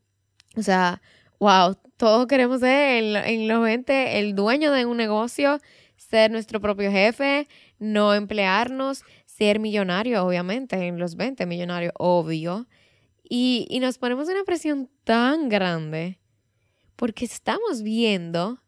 o 0.55 0.63
sea, 0.63 1.01
wow, 1.39 1.75
todos 1.97 2.27
queremos 2.27 2.61
ser 2.61 3.03
en, 3.03 3.15
en 3.15 3.47
los 3.47 3.61
20 3.61 4.19
el 4.19 4.33
dueño 4.33 4.71
de 4.71 4.85
un 4.85 4.97
negocio, 4.97 5.59
ser 5.97 6.31
nuestro 6.31 6.61
propio 6.61 6.91
jefe, 6.91 7.47
no 7.79 8.13
emplearnos, 8.13 9.03
ser 9.37 9.59
millonario, 9.59 10.25
obviamente, 10.25 10.75
en 10.75 10.99
los 10.99 11.15
20 11.15 11.45
millonarios, 11.45 11.93
obvio. 11.97 12.67
Y, 13.23 13.67
y 13.69 13.79
nos 13.79 13.97
ponemos 13.97 14.27
una 14.29 14.43
presión 14.43 14.89
tan 15.03 15.49
grande 15.49 16.19
porque 16.95 17.25
estamos 17.25 17.83
viendo 17.83 18.59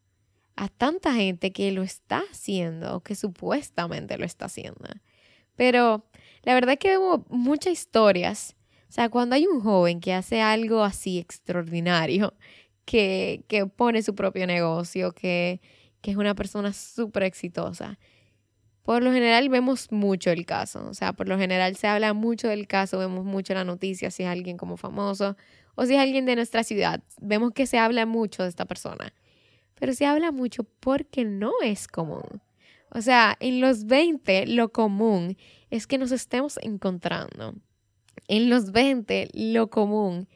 a 0.55 0.67
tanta 0.67 1.13
gente 1.13 1.51
que 1.51 1.71
lo 1.71 1.84
está 1.84 2.21
haciendo 2.32 3.01
que 3.01 3.15
supuestamente 3.15 4.17
lo 4.17 4.25
está 4.25 4.45
haciendo. 4.45 4.89
Pero 5.55 6.05
la 6.43 6.53
verdad 6.53 6.73
es 6.73 6.79
que 6.79 6.89
vemos 6.89 7.21
muchas 7.29 7.73
historias. 7.73 8.55
O 8.89 8.91
sea, 8.91 9.10
cuando 9.10 9.36
hay 9.36 9.47
un 9.47 9.62
joven 9.62 9.99
que 10.01 10.13
hace 10.13 10.41
algo 10.41 10.84
así 10.84 11.17
extraordinario, 11.17 12.34
que, 12.86 13.45
que 13.47 13.65
pone 13.67 14.01
su 14.01 14.15
propio 14.15 14.47
negocio, 14.47 15.13
que, 15.13 15.62
que 16.01 16.12
es 16.12 16.17
una 16.17 16.36
persona 16.36 16.73
súper 16.73 17.23
exitosa, 17.23 17.97
por 18.84 19.04
lo 19.04 19.12
general 19.12 19.50
vemos 19.50 19.92
mucho 19.92 20.32
el 20.32 20.46
caso, 20.46 20.88
o 20.89 20.94
sea, 20.94 21.13
por 21.13 21.28
lo 21.28 21.38
general 21.38 21.76
se 21.76 21.88
habla 21.88 22.13
mucho 22.13 22.48
del 22.48 22.68
caso, 22.68 22.98
vemos 22.98 23.26
mucho 23.26 23.54
la 23.54 23.63
noticia 23.63 24.12
si 24.12 24.24
es 24.24 24.30
alguien 24.30 24.58
como 24.58 24.78
famoso 24.78 25.36
o 25.76 25.86
si 25.86 25.94
es 25.96 26.00
alguien 26.00 26.26
de 26.26 26.36
nuestra 26.36 26.63
ciudad, 26.63 27.04
vemos 27.22 27.52
que 27.52 27.68
se 27.68 27.78
habla 27.78 28.06
mucho 28.06 28.44
de 28.44 28.50
esta 28.50 28.65
persona, 28.65 29.13
pero 29.76 29.94
se 29.94 30.06
habla 30.06 30.32
mucho 30.32 30.63
porque 30.80 31.24
no 31.26 31.52
es 31.63 31.88
común. 31.88 32.42
O 32.92 33.02
sea, 33.02 33.38
en 33.39 33.62
los 33.62 33.86
20 33.86 34.48
lo 34.48 34.72
común 34.72 35.38
es 35.70 35.86
que 35.86 35.98
nos 35.98 36.12
estemos 36.12 36.58
encontrando. 36.62 37.54
En 38.28 38.50
los 38.50 38.72
20 38.72 39.30
lo 39.34 39.70
común 39.70 40.28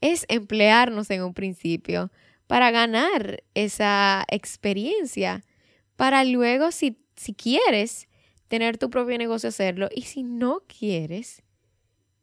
es 0.00 0.24
emplearnos 0.28 1.10
en 1.10 1.22
un 1.22 1.34
principio 1.34 2.10
para 2.46 2.70
ganar 2.70 3.42
esa 3.54 4.24
experiencia, 4.30 5.44
para 5.96 6.24
luego 6.24 6.70
si 6.72 6.98
si 7.18 7.34
quieres 7.34 8.08
tener 8.46 8.78
tu 8.78 8.90
propio 8.90 9.18
negocio, 9.18 9.48
hacerlo. 9.48 9.88
Y 9.94 10.02
si 10.02 10.22
no 10.22 10.62
quieres, 10.66 11.42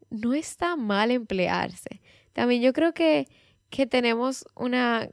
no 0.10 0.34
está 0.34 0.76
mal 0.76 1.12
emplearse. 1.12 2.02
También 2.34 2.62
yo 2.62 2.74
creo 2.74 2.94
que, 2.94 3.28
que 3.70 3.86
tenemos 3.86 4.46
una... 4.56 5.10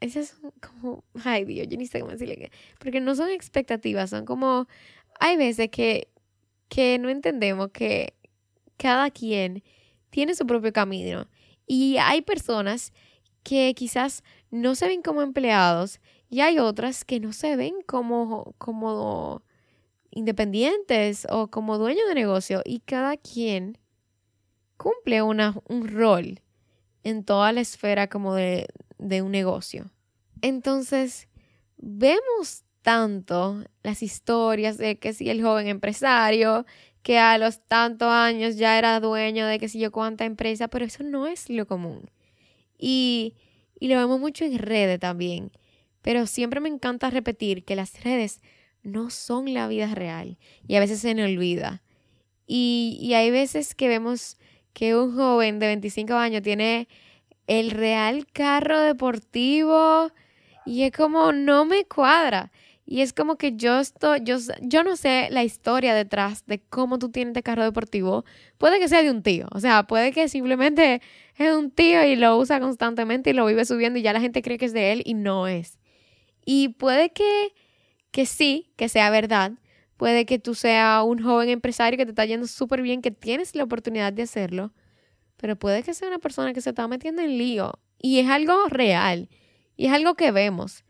Esas 0.00 0.28
son 0.40 0.52
como... 0.60 1.04
Ay, 1.24 1.44
Dios, 1.44 1.66
yo 1.68 1.78
ni 1.78 1.86
sé 1.86 2.00
cómo 2.00 2.12
decirle. 2.12 2.50
Porque 2.78 3.00
no 3.00 3.14
son 3.14 3.30
expectativas, 3.30 4.10
son 4.10 4.24
como... 4.24 4.68
Hay 5.18 5.36
veces 5.36 5.70
que, 5.70 6.08
que 6.68 6.98
no 6.98 7.08
entendemos 7.08 7.70
que 7.70 8.14
cada 8.76 9.10
quien 9.10 9.62
tiene 10.10 10.34
su 10.34 10.46
propio 10.46 10.72
camino. 10.72 11.28
Y 11.66 11.96
hay 11.98 12.22
personas 12.22 12.92
que 13.42 13.72
quizás 13.74 14.22
no 14.50 14.74
se 14.74 14.86
ven 14.86 15.02
como 15.02 15.22
empleados 15.22 16.00
y 16.32 16.40
hay 16.40 16.58
otras 16.58 17.04
que 17.04 17.20
no 17.20 17.34
se 17.34 17.56
ven 17.56 17.74
como, 17.84 18.54
como 18.56 19.42
independientes 20.10 21.26
o 21.28 21.48
como 21.48 21.76
dueños 21.76 22.08
de 22.08 22.14
negocio 22.14 22.62
y 22.64 22.80
cada 22.80 23.18
quien 23.18 23.76
cumple 24.78 25.20
una, 25.20 25.54
un 25.68 25.86
rol 25.88 26.40
en 27.02 27.22
toda 27.22 27.52
la 27.52 27.60
esfera 27.60 28.08
como 28.08 28.34
de, 28.34 28.66
de 28.96 29.20
un 29.20 29.30
negocio. 29.30 29.90
Entonces, 30.40 31.28
vemos 31.76 32.64
tanto 32.80 33.62
las 33.82 34.02
historias 34.02 34.78
de 34.78 34.98
que 34.98 35.12
si 35.12 35.28
el 35.28 35.42
joven 35.42 35.68
empresario, 35.68 36.64
que 37.02 37.18
a 37.18 37.36
los 37.36 37.60
tantos 37.66 38.08
años 38.08 38.56
ya 38.56 38.78
era 38.78 39.00
dueño 39.00 39.46
de 39.46 39.58
que 39.58 39.68
si 39.68 39.78
yo 39.78 39.92
cuánta 39.92 40.24
empresa, 40.24 40.68
pero 40.68 40.86
eso 40.86 41.02
no 41.02 41.26
es 41.26 41.50
lo 41.50 41.66
común. 41.66 42.10
Y, 42.78 43.34
y 43.78 43.88
lo 43.88 43.98
vemos 43.98 44.18
mucho 44.18 44.46
en 44.46 44.58
redes 44.58 44.98
también. 44.98 45.52
Pero 46.02 46.26
siempre 46.26 46.60
me 46.60 46.68
encanta 46.68 47.10
repetir 47.10 47.64
que 47.64 47.76
las 47.76 48.02
redes 48.02 48.40
no 48.82 49.10
son 49.10 49.54
la 49.54 49.68
vida 49.68 49.94
real 49.94 50.38
y 50.66 50.74
a 50.74 50.80
veces 50.80 51.00
se 51.00 51.14
me 51.14 51.24
olvida. 51.24 51.82
Y, 52.46 52.98
y 53.00 53.14
hay 53.14 53.30
veces 53.30 53.74
que 53.74 53.88
vemos 53.88 54.36
que 54.72 54.96
un 54.96 55.14
joven 55.14 55.58
de 55.58 55.68
25 55.68 56.14
años 56.14 56.42
tiene 56.42 56.88
el 57.46 57.70
real 57.70 58.26
carro 58.32 58.80
deportivo 58.80 60.10
y 60.64 60.82
es 60.82 60.92
como 60.92 61.32
no 61.32 61.64
me 61.64 61.84
cuadra. 61.84 62.52
Y 62.84 63.00
es 63.00 63.12
como 63.12 63.36
que 63.36 63.56
yo 63.56 63.78
estoy, 63.78 64.20
yo, 64.24 64.36
yo 64.60 64.82
no 64.82 64.96
sé 64.96 65.28
la 65.30 65.44
historia 65.44 65.94
detrás 65.94 66.44
de 66.46 66.60
cómo 66.60 66.98
tú 66.98 67.10
tienes 67.10 67.30
este 67.30 67.42
carro 67.42 67.62
deportivo. 67.62 68.24
Puede 68.58 68.80
que 68.80 68.88
sea 68.88 69.02
de 69.02 69.10
un 69.10 69.22
tío, 69.22 69.46
o 69.52 69.60
sea, 69.60 69.84
puede 69.84 70.12
que 70.12 70.28
simplemente 70.28 71.00
es 71.36 71.54
un 71.54 71.70
tío 71.70 72.04
y 72.04 72.16
lo 72.16 72.36
usa 72.36 72.58
constantemente 72.60 73.30
y 73.30 73.32
lo 73.34 73.46
vive 73.46 73.64
subiendo 73.64 73.98
y 73.98 74.02
ya 74.02 74.12
la 74.12 74.20
gente 74.20 74.42
cree 74.42 74.58
que 74.58 74.66
es 74.66 74.72
de 74.72 74.92
él 74.92 75.02
y 75.04 75.14
no 75.14 75.46
es. 75.46 75.78
Y 76.44 76.70
puede 76.70 77.10
que, 77.10 77.54
que 78.10 78.26
sí, 78.26 78.72
que 78.76 78.88
sea 78.88 79.10
verdad. 79.10 79.52
Puede 79.96 80.26
que 80.26 80.38
tú 80.38 80.54
seas 80.54 81.04
un 81.04 81.22
joven 81.22 81.48
empresario 81.48 81.96
que 81.96 82.04
te 82.04 82.10
está 82.10 82.24
yendo 82.24 82.46
súper 82.46 82.82
bien, 82.82 83.02
que 83.02 83.10
tienes 83.10 83.54
la 83.54 83.64
oportunidad 83.64 84.12
de 84.12 84.22
hacerlo. 84.22 84.72
Pero 85.36 85.56
puede 85.56 85.82
que 85.82 85.94
sea 85.94 86.08
una 86.08 86.18
persona 86.18 86.52
que 86.52 86.60
se 86.60 86.70
está 86.70 86.88
metiendo 86.88 87.22
en 87.22 87.38
lío. 87.38 87.78
Y 87.98 88.18
es 88.18 88.28
algo 88.28 88.66
real. 88.68 89.28
Y 89.76 89.86
es 89.86 89.92
algo 89.92 90.14
que 90.14 90.32
vemos. 90.32 90.84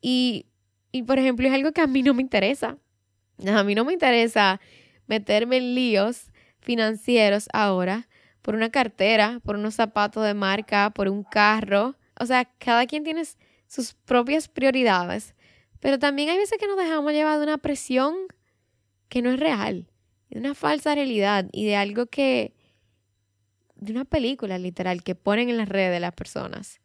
Y, 0.00 0.46
y 0.90 1.04
por 1.04 1.18
ejemplo, 1.18 1.46
es 1.46 1.54
algo 1.54 1.72
que 1.72 1.80
a 1.80 1.86
mí 1.86 2.02
no 2.02 2.14
me 2.14 2.22
interesa. 2.22 2.78
A 3.46 3.64
mí 3.64 3.74
no 3.74 3.84
me 3.84 3.92
interesa 3.92 4.60
meterme 5.06 5.56
en 5.56 5.74
líos 5.74 6.30
financieros 6.60 7.48
ahora 7.52 8.08
por 8.40 8.54
una 8.54 8.70
cartera, 8.70 9.40
por 9.44 9.56
unos 9.56 9.74
zapatos 9.74 10.24
de 10.24 10.34
marca, 10.34 10.90
por 10.90 11.08
un 11.08 11.22
carro. 11.22 11.96
O 12.18 12.26
sea, 12.26 12.44
cada 12.58 12.86
quien 12.86 13.04
tiene 13.04 13.22
sus 13.72 13.94
propias 13.94 14.48
prioridades. 14.48 15.34
Pero 15.80 15.98
también 15.98 16.28
hay 16.28 16.38
veces 16.38 16.58
que 16.58 16.66
nos 16.66 16.76
dejamos 16.76 17.12
llevar 17.12 17.38
de 17.38 17.44
una 17.44 17.58
presión 17.58 18.14
que 19.08 19.22
no 19.22 19.30
es 19.30 19.40
real, 19.40 19.90
de 20.30 20.38
una 20.38 20.54
falsa 20.54 20.94
realidad 20.94 21.48
y 21.52 21.64
de 21.66 21.76
algo 21.76 22.06
que, 22.06 22.54
de 23.74 23.92
una 23.92 24.04
película 24.04 24.58
literal 24.58 25.02
que 25.02 25.14
ponen 25.14 25.48
en 25.48 25.56
las 25.56 25.68
redes 25.68 25.92
de 25.92 26.00
las 26.00 26.14
personas. 26.14 26.80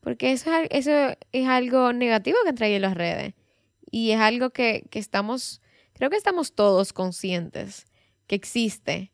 Porque 0.00 0.32
eso, 0.32 0.50
eso 0.70 1.16
es 1.32 1.48
algo 1.48 1.92
negativo 1.92 2.38
que 2.42 2.50
han 2.50 2.54
traído 2.54 2.80
las 2.80 2.94
redes. 2.94 3.34
Y 3.90 4.10
es 4.12 4.20
algo 4.20 4.50
que, 4.50 4.84
que 4.90 4.98
estamos, 4.98 5.60
creo 5.92 6.10
que 6.10 6.16
estamos 6.16 6.54
todos 6.54 6.92
conscientes 6.92 7.86
que 8.26 8.36
existe 8.36 9.12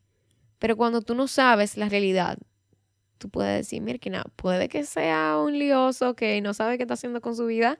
pero 0.59 0.77
cuando 0.77 1.01
tú 1.01 1.15
no 1.15 1.27
sabes 1.27 1.77
la 1.77 1.89
realidad, 1.89 2.37
tú 3.17 3.29
puedes 3.29 3.57
decir, 3.57 3.81
nada, 4.11 4.25
puede 4.35 4.69
que 4.69 4.83
sea 4.83 5.37
un 5.43 5.57
lioso 5.57 6.15
que 6.15 6.41
no 6.41 6.53
sabe 6.53 6.77
qué 6.77 6.83
está 6.83 6.95
haciendo 6.95 7.21
con 7.21 7.35
su 7.35 7.45
vida, 7.45 7.79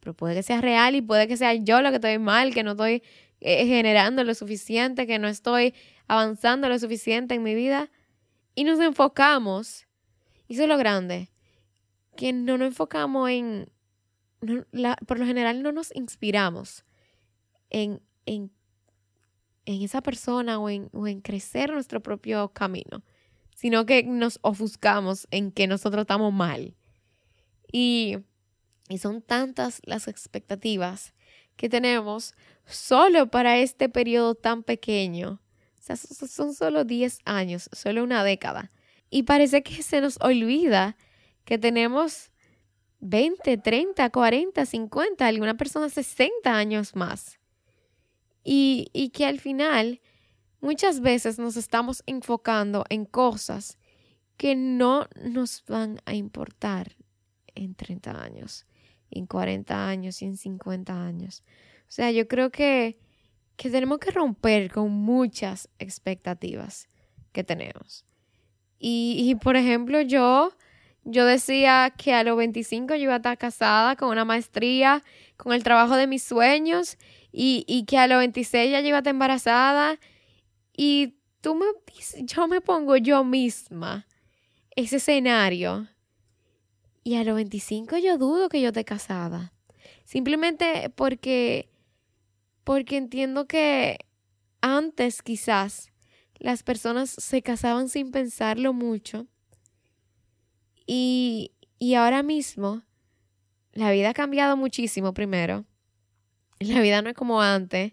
pero 0.00 0.14
puede 0.14 0.34
que 0.34 0.42
sea 0.42 0.60
real 0.60 0.94
y 0.94 1.02
puede 1.02 1.28
que 1.28 1.36
sea 1.36 1.54
yo 1.54 1.82
lo 1.82 1.90
que 1.90 1.96
estoy 1.96 2.18
mal, 2.18 2.52
que 2.52 2.62
no 2.62 2.72
estoy 2.72 3.02
eh, 3.40 3.66
generando 3.66 4.24
lo 4.24 4.34
suficiente, 4.34 5.06
que 5.06 5.18
no 5.18 5.28
estoy 5.28 5.74
avanzando 6.08 6.68
lo 6.68 6.78
suficiente 6.78 7.34
en 7.34 7.42
mi 7.42 7.54
vida. 7.54 7.90
Y 8.54 8.64
nos 8.64 8.80
enfocamos, 8.80 9.86
y 10.48 10.54
eso 10.54 10.64
es 10.64 10.68
lo 10.68 10.76
grande, 10.76 11.30
que 12.16 12.32
no 12.32 12.58
nos 12.58 12.68
enfocamos 12.68 13.30
en, 13.30 13.70
por 15.06 15.18
lo 15.18 15.26
general 15.26 15.62
no 15.62 15.72
nos 15.72 15.94
inspiramos 15.94 16.84
en, 17.70 18.02
en 18.26 18.50
en 19.64 19.82
esa 19.82 20.00
persona 20.02 20.58
o 20.58 20.68
en, 20.68 20.88
o 20.92 21.06
en 21.06 21.20
crecer 21.20 21.72
nuestro 21.72 22.00
propio 22.00 22.48
camino, 22.48 23.02
sino 23.62 23.86
que 23.86 24.02
nos 24.02 24.40
ofuscamos 24.42 25.28
en 25.30 25.52
que 25.52 25.68
nosotros 25.68 26.00
estamos 26.00 26.32
mal. 26.32 26.74
Y, 27.70 28.16
y 28.88 28.98
son 28.98 29.22
tantas 29.22 29.80
las 29.84 30.08
expectativas 30.08 31.14
que 31.54 31.68
tenemos 31.68 32.34
solo 32.66 33.30
para 33.30 33.58
este 33.58 33.88
periodo 33.88 34.34
tan 34.34 34.64
pequeño. 34.64 35.40
O 35.78 35.80
sea, 35.80 35.94
son 35.94 36.54
solo 36.54 36.82
10 36.82 37.20
años, 37.24 37.70
solo 37.70 38.02
una 38.02 38.24
década. 38.24 38.72
Y 39.10 39.22
parece 39.22 39.62
que 39.62 39.80
se 39.84 40.00
nos 40.00 40.20
olvida 40.20 40.96
que 41.44 41.56
tenemos 41.56 42.32
20, 42.98 43.58
30, 43.58 44.10
40, 44.10 44.66
50, 44.66 45.24
alguna 45.24 45.56
persona 45.56 45.88
60 45.88 46.52
años 46.52 46.96
más. 46.96 47.38
Y, 48.42 49.10
que 49.14 49.24
al 49.24 49.38
final 49.38 50.00
muchas 50.62 51.00
veces 51.00 51.38
nos 51.38 51.58
estamos 51.58 52.02
enfocando 52.06 52.84
en 52.88 53.04
cosas 53.04 53.78
que 54.38 54.54
no 54.54 55.06
nos 55.22 55.62
van 55.66 56.00
a 56.06 56.14
importar 56.14 56.96
en 57.54 57.74
30 57.74 58.22
años, 58.22 58.66
en 59.10 59.26
40 59.26 59.86
años 59.86 60.22
y 60.22 60.24
en 60.24 60.36
50 60.38 61.04
años. 61.04 61.42
O 61.82 61.90
sea, 61.94 62.10
yo 62.10 62.26
creo 62.26 62.50
que, 62.50 62.98
que 63.56 63.68
tenemos 63.68 63.98
que 63.98 64.10
romper 64.10 64.72
con 64.72 64.90
muchas 64.90 65.68
expectativas 65.78 66.88
que 67.32 67.44
tenemos. 67.44 68.06
Y, 68.78 69.16
y, 69.18 69.34
por 69.34 69.56
ejemplo, 69.56 70.00
yo, 70.00 70.52
yo 71.04 71.26
decía 71.26 71.92
que 71.96 72.14
a 72.14 72.24
los 72.24 72.36
25 72.36 72.94
yo 72.94 73.02
iba 73.02 73.14
a 73.14 73.16
estar 73.16 73.36
casada 73.36 73.96
con 73.96 74.08
una 74.10 74.24
maestría, 74.24 75.02
con 75.36 75.52
el 75.52 75.62
trabajo 75.62 75.96
de 75.96 76.06
mis 76.06 76.22
sueños 76.22 76.98
y, 77.32 77.84
que 77.86 77.98
a 77.98 78.06
los 78.06 78.18
26 78.18 78.70
ya 78.70 78.80
llevas 78.80 79.06
embarazada 79.06 79.98
y 80.76 81.16
tú 81.40 81.54
me 81.54 81.66
yo 82.22 82.48
me 82.48 82.60
pongo 82.60 82.96
yo 82.96 83.24
misma 83.24 84.06
ese 84.74 84.96
escenario 84.96 85.88
y 87.04 87.16
a 87.16 87.24
los 87.24 87.34
25 87.34 87.98
yo 87.98 88.18
dudo 88.18 88.48
que 88.48 88.60
yo 88.60 88.68
esté 88.68 88.84
casada. 88.84 89.52
Simplemente 90.04 90.90
porque, 90.90 91.68
porque 92.64 92.96
entiendo 92.96 93.46
que 93.46 93.98
antes 94.60 95.22
quizás 95.22 95.90
las 96.38 96.62
personas 96.62 97.10
se 97.10 97.42
casaban 97.42 97.88
sin 97.88 98.10
pensarlo 98.10 98.72
mucho 98.72 99.26
y, 100.86 101.52
y 101.78 101.94
ahora 101.94 102.22
mismo 102.22 102.82
la 103.72 103.90
vida 103.90 104.10
ha 104.10 104.14
cambiado 104.14 104.56
muchísimo 104.56 105.14
primero 105.14 105.66
la 106.64 106.80
vida 106.80 107.02
no 107.02 107.10
es 107.10 107.16
como 107.16 107.42
antes. 107.42 107.92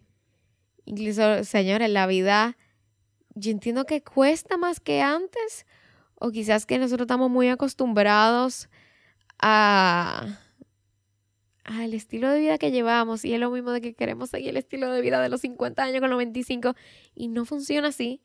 Incluso, 0.86 1.44
señores, 1.44 1.90
la 1.90 2.08
vida, 2.08 2.58
yo 3.40 3.52
entiendo 3.52 3.86
que 3.86 4.02
cuesta 4.02 4.58
más 4.58 4.80
que 4.80 5.02
antes, 5.02 5.66
o 6.16 6.32
quizás 6.32 6.66
que 6.66 6.78
nosotros 6.78 7.06
estamos 7.06 7.30
muy 7.30 7.50
acostumbrados 7.50 8.70
a 9.40 10.40
al 11.64 11.94
estilo 11.94 12.32
de 12.32 12.40
vida 12.40 12.58
que 12.58 12.72
llevamos 12.72 13.24
y 13.24 13.34
es 13.34 13.40
lo 13.40 13.52
mismo 13.52 13.72
de 13.72 13.80
que 13.80 13.94
queremos 13.94 14.32
seguir 14.32 14.50
el 14.50 14.58
estilo 14.58 14.92
de 14.92 15.02
vida 15.02 15.22
de 15.22 15.30
los 15.30 15.42
50 15.42 15.84
años 15.84 16.02
con 16.02 16.10
los 16.10 16.18
25 16.18 16.74
y 17.14 17.28
no 17.28 17.46
funciona 17.46 17.90
así. 17.90 18.22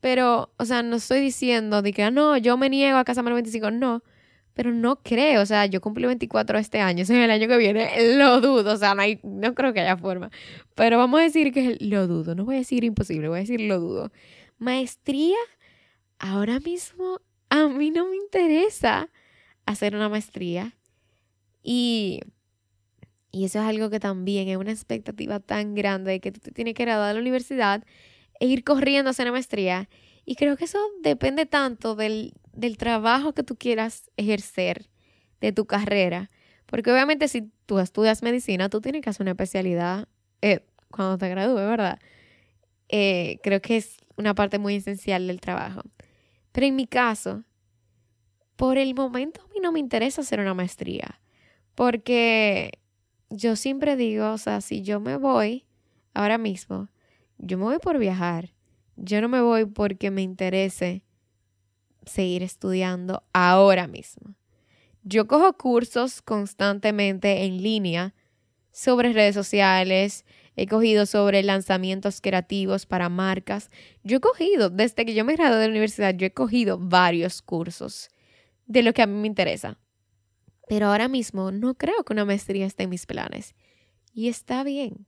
Pero, 0.00 0.52
o 0.58 0.64
sea, 0.66 0.82
no 0.82 0.96
estoy 0.96 1.20
diciendo 1.20 1.80
de 1.80 1.92
que, 1.94 2.02
ah, 2.02 2.10
no, 2.10 2.36
yo 2.36 2.58
me 2.58 2.68
niego 2.68 2.98
a 2.98 3.04
casarme 3.04 3.28
a 3.28 3.32
los 3.32 3.36
25, 3.38 3.70
no 3.70 4.02
pero 4.54 4.72
no 4.72 4.96
creo, 4.96 5.42
o 5.42 5.46
sea, 5.46 5.66
yo 5.66 5.80
cumplo 5.80 6.08
24 6.08 6.58
este 6.58 6.80
año, 6.80 7.04
si 7.06 7.14
es 7.14 7.24
el 7.24 7.30
año 7.30 7.48
que 7.48 7.56
viene, 7.56 7.90
lo 8.16 8.40
dudo, 8.40 8.74
o 8.74 8.76
sea, 8.76 8.94
no, 8.94 9.02
no 9.22 9.54
creo 9.54 9.72
que 9.72 9.80
haya 9.80 9.96
forma, 9.96 10.30
pero 10.74 10.98
vamos 10.98 11.20
a 11.20 11.24
decir 11.24 11.52
que 11.52 11.76
lo 11.80 12.06
dudo, 12.06 12.34
no 12.34 12.44
voy 12.44 12.56
a 12.56 12.58
decir 12.58 12.84
imposible, 12.84 13.28
voy 13.28 13.38
a 13.38 13.40
decir 13.40 13.60
lo 13.60 13.80
dudo. 13.80 14.12
Maestría, 14.62 15.36
ahora 16.20 16.60
mismo 16.60 17.20
a 17.48 17.66
mí 17.66 17.90
no 17.90 18.08
me 18.08 18.16
interesa 18.16 19.10
hacer 19.66 19.96
una 19.96 20.08
maestría 20.08 20.76
y, 21.64 22.20
y 23.32 23.44
eso 23.44 23.58
es 23.58 23.64
algo 23.64 23.90
que 23.90 23.98
también 23.98 24.48
es 24.48 24.56
una 24.56 24.70
expectativa 24.70 25.40
tan 25.40 25.74
grande 25.74 26.12
de 26.12 26.20
que 26.20 26.30
tú 26.30 26.38
te 26.38 26.52
tienes 26.52 26.74
que 26.74 26.84
graduar 26.84 27.08
de 27.08 27.14
la 27.14 27.20
universidad 27.20 27.84
e 28.38 28.46
ir 28.46 28.62
corriendo 28.62 29.08
a 29.08 29.10
hacer 29.10 29.26
una 29.26 29.32
maestría 29.32 29.88
y 30.24 30.36
creo 30.36 30.56
que 30.56 30.66
eso 30.66 30.78
depende 31.02 31.44
tanto 31.44 31.96
del, 31.96 32.32
del 32.52 32.76
trabajo 32.76 33.32
que 33.32 33.42
tú 33.42 33.56
quieras 33.56 34.12
ejercer, 34.16 34.88
de 35.40 35.50
tu 35.50 35.66
carrera. 35.66 36.30
Porque 36.66 36.92
obviamente 36.92 37.26
si 37.26 37.50
tú 37.66 37.80
estudias 37.80 38.22
medicina, 38.22 38.68
tú 38.68 38.80
tienes 38.80 39.02
que 39.02 39.10
hacer 39.10 39.24
una 39.24 39.32
especialidad 39.32 40.06
eh, 40.40 40.60
cuando 40.88 41.18
te 41.18 41.28
gradúes, 41.28 41.66
¿verdad? 41.66 41.98
Eh, 42.94 43.40
creo 43.42 43.62
que 43.62 43.78
es 43.78 43.96
una 44.16 44.34
parte 44.34 44.58
muy 44.58 44.76
esencial 44.76 45.26
del 45.26 45.40
trabajo. 45.40 45.82
Pero 46.52 46.66
en 46.66 46.76
mi 46.76 46.86
caso, 46.86 47.44
por 48.56 48.78
el 48.78 48.94
momento 48.94 49.42
a 49.42 49.48
mí 49.48 49.60
no 49.60 49.72
me 49.72 49.80
interesa 49.80 50.20
hacer 50.20 50.40
una 50.40 50.54
maestría. 50.54 51.20
Porque 51.74 52.78
yo 53.30 53.56
siempre 53.56 53.96
digo, 53.96 54.30
o 54.32 54.38
sea, 54.38 54.60
si 54.60 54.82
yo 54.82 55.00
me 55.00 55.16
voy 55.16 55.64
ahora 56.14 56.38
mismo, 56.38 56.88
yo 57.38 57.58
me 57.58 57.64
voy 57.64 57.78
por 57.78 57.98
viajar. 57.98 58.52
Yo 58.96 59.20
no 59.20 59.28
me 59.28 59.40
voy 59.40 59.64
porque 59.64 60.10
me 60.10 60.22
interese 60.22 61.02
seguir 62.04 62.42
estudiando 62.42 63.22
ahora 63.32 63.86
mismo. 63.86 64.34
Yo 65.02 65.26
cojo 65.26 65.52
cursos 65.54 66.22
constantemente 66.22 67.44
en 67.44 67.62
línea 67.62 68.14
sobre 68.70 69.12
redes 69.12 69.34
sociales, 69.34 70.24
he 70.56 70.66
cogido 70.66 71.06
sobre 71.06 71.42
lanzamientos 71.42 72.20
creativos 72.20 72.86
para 72.86 73.08
marcas. 73.08 73.70
Yo 74.02 74.18
he 74.18 74.20
cogido, 74.20 74.70
desde 74.70 75.04
que 75.04 75.14
yo 75.14 75.24
me 75.24 75.34
gradué 75.34 75.58
de 75.58 75.66
la 75.66 75.70
universidad, 75.70 76.14
yo 76.14 76.26
he 76.26 76.32
cogido 76.32 76.78
varios 76.78 77.42
cursos 77.42 78.10
de 78.66 78.82
lo 78.82 78.92
que 78.92 79.02
a 79.02 79.06
mí 79.06 79.18
me 79.18 79.26
interesa. 79.26 79.78
Pero 80.68 80.86
ahora 80.86 81.08
mismo 81.08 81.50
no 81.50 81.74
creo 81.74 82.04
que 82.04 82.12
una 82.12 82.24
maestría 82.24 82.66
esté 82.66 82.84
en 82.84 82.90
mis 82.90 83.06
planes. 83.06 83.54
Y 84.14 84.28
está 84.28 84.62
bien. 84.64 85.06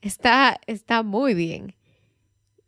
Está, 0.00 0.60
está 0.66 1.02
muy 1.02 1.34
bien. 1.34 1.74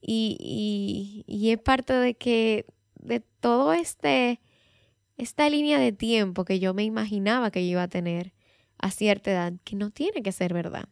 Y, 0.00 0.37
y, 0.38 1.24
y 1.26 1.50
es 1.50 1.59
parte 1.59 1.92
de 1.94 2.14
que 2.14 2.66
de 3.00 3.20
todo 3.20 3.72
este 3.72 4.40
esta 5.16 5.48
línea 5.48 5.78
de 5.78 5.92
tiempo 5.92 6.44
que 6.44 6.59
yo 6.59 6.74
me 6.74 6.85
imaginaba 6.85 7.50
que 7.50 7.62
iba 7.62 7.83
a 7.83 7.88
tener 7.88 8.33
a 8.78 8.90
cierta 8.90 9.30
edad, 9.30 9.52
que 9.64 9.76
no 9.76 9.90
tiene 9.90 10.22
que 10.22 10.33
ser 10.33 10.52
verdad. 10.52 10.88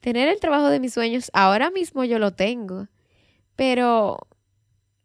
Tener 0.00 0.28
el 0.28 0.40
trabajo 0.40 0.68
de 0.68 0.80
mis 0.80 0.94
sueños, 0.94 1.30
ahora 1.32 1.70
mismo 1.70 2.04
yo 2.04 2.18
lo 2.18 2.32
tengo, 2.32 2.88
pero 3.56 4.18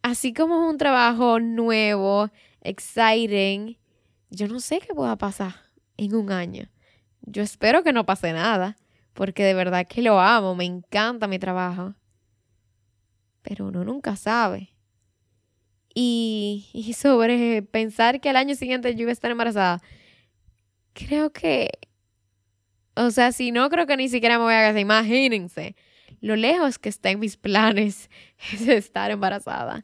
así 0.02 0.34
como 0.34 0.64
es 0.64 0.70
un 0.70 0.78
trabajo 0.78 1.40
nuevo, 1.40 2.30
exciting, 2.62 3.78
yo 4.30 4.48
no 4.48 4.60
sé 4.60 4.80
qué 4.80 4.94
pueda 4.94 5.18
pasar 5.18 5.56
en 5.98 6.16
un 6.16 6.32
año. 6.32 6.70
Yo 7.22 7.44
espero 7.44 7.84
que 7.84 7.94
no 7.94 8.06
pase 8.06 8.34
nada, 8.34 8.78
porque 9.14 9.44
de 9.44 9.54
verdad 9.54 9.88
que 9.88 10.02
lo 10.02 10.20
amo, 10.20 10.56
me 10.56 10.66
encanta 10.66 11.28
mi 11.28 11.40
trabajo. 11.40 11.96
Pero 13.42 13.68
uno 13.68 13.84
nunca 13.84 14.16
sabe. 14.16 14.70
Y, 15.94 16.94
sobre 16.98 17.62
pensar 17.64 18.22
que 18.22 18.30
al 18.30 18.38
año 18.38 18.56
siguiente 18.56 18.96
yo 18.96 19.02
iba 19.02 19.10
a 19.10 19.14
estar 19.14 19.32
embarazada, 19.32 19.82
creo 20.94 21.32
que, 21.32 21.70
o 22.96 23.12
sea, 23.12 23.32
si 23.32 23.52
no, 23.52 23.70
creo 23.70 23.88
que 23.88 23.98
ni 23.98 24.10
siquiera 24.10 24.38
me 24.38 24.46
voy 24.46 24.54
a 24.54 24.62
casar. 24.62 24.80
Imagínense 24.80 25.76
lo 26.22 26.36
lejos 26.36 26.80
que 26.80 26.90
está 26.90 27.10
en 27.10 27.20
mis 27.20 27.36
planes 27.36 28.10
es 28.54 28.68
estar 28.68 29.12
embarazada. 29.12 29.84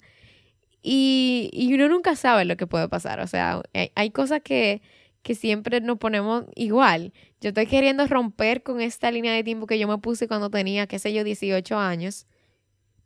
Y, 0.82 1.50
y 1.52 1.74
uno 1.74 1.90
nunca 1.90 2.16
sabe 2.16 2.46
lo 2.46 2.56
que 2.56 2.68
puede 2.68 2.88
pasar. 2.88 3.20
O 3.20 3.28
sea, 3.28 3.62
hay, 3.74 3.92
hay 3.96 4.12
cosas 4.12 4.42
que, 4.42 4.82
que 5.24 5.36
siempre 5.36 5.82
nos 5.82 5.98
ponemos 5.98 6.46
igual. 6.56 7.12
Yo 7.42 7.50
estoy 7.50 7.66
queriendo 7.66 8.06
romper 8.08 8.64
con 8.64 8.80
esta 8.80 9.12
línea 9.12 9.34
de 9.34 9.44
tiempo 9.44 9.68
que 9.68 9.80
yo 9.80 9.88
me 9.88 9.98
puse 9.98 10.28
cuando 10.28 10.50
tenía, 10.50 10.88
qué 10.88 11.00
sé 11.00 11.12
yo, 11.12 11.24
18 11.24 11.78
años, 11.78 12.28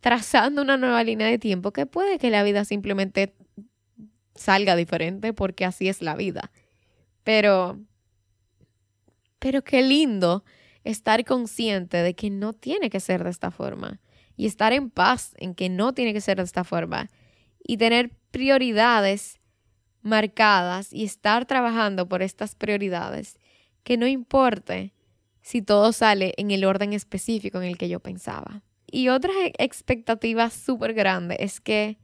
trazando 0.01 0.61
una 0.61 0.77
nueva 0.77 1.03
línea 1.03 1.27
de 1.27 1.39
tiempo 1.39 1.71
que 1.71 1.85
puede 1.85 2.19
que 2.19 2.29
la 2.29 2.43
vida 2.43 2.65
simplemente 2.65 3.33
salga 4.35 4.75
diferente 4.75 5.33
porque 5.33 5.65
así 5.65 5.87
es 5.87 6.01
la 6.01 6.15
vida. 6.15 6.51
Pero, 7.23 7.79
pero 9.41 9.63
qué 9.63 9.81
lindo 9.81 10.45
estar 10.83 11.25
consciente 11.25 11.97
de 11.97 12.13
que 12.13 12.29
no 12.29 12.53
tiene 12.53 12.91
que 12.91 12.99
ser 12.99 13.23
de 13.23 13.31
esta 13.31 13.49
forma 13.49 13.99
y 14.37 14.45
estar 14.45 14.71
en 14.71 14.91
paz 14.91 15.33
en 15.37 15.55
que 15.55 15.67
no 15.67 15.93
tiene 15.93 16.13
que 16.13 16.21
ser 16.21 16.37
de 16.37 16.43
esta 16.43 16.63
forma 16.63 17.09
y 17.63 17.77
tener 17.77 18.11
prioridades 18.29 19.39
marcadas 20.03 20.93
y 20.93 21.03
estar 21.05 21.47
trabajando 21.47 22.07
por 22.07 22.21
estas 22.21 22.53
prioridades, 22.53 23.39
que 23.83 23.97
no 23.97 24.05
importe 24.05 24.93
si 25.41 25.63
todo 25.63 25.91
sale 25.91 26.35
en 26.37 26.51
el 26.51 26.63
orden 26.63 26.93
específico 26.93 27.59
en 27.59 27.67
el 27.67 27.79
que 27.79 27.89
yo 27.89 27.99
pensaba. 27.99 28.61
Y 28.85 29.09
otra 29.09 29.31
e-, 29.43 29.53
expectativa 29.57 30.51
súper 30.51 30.93
grande 30.93 31.35
es 31.39 31.59
que 31.59 31.97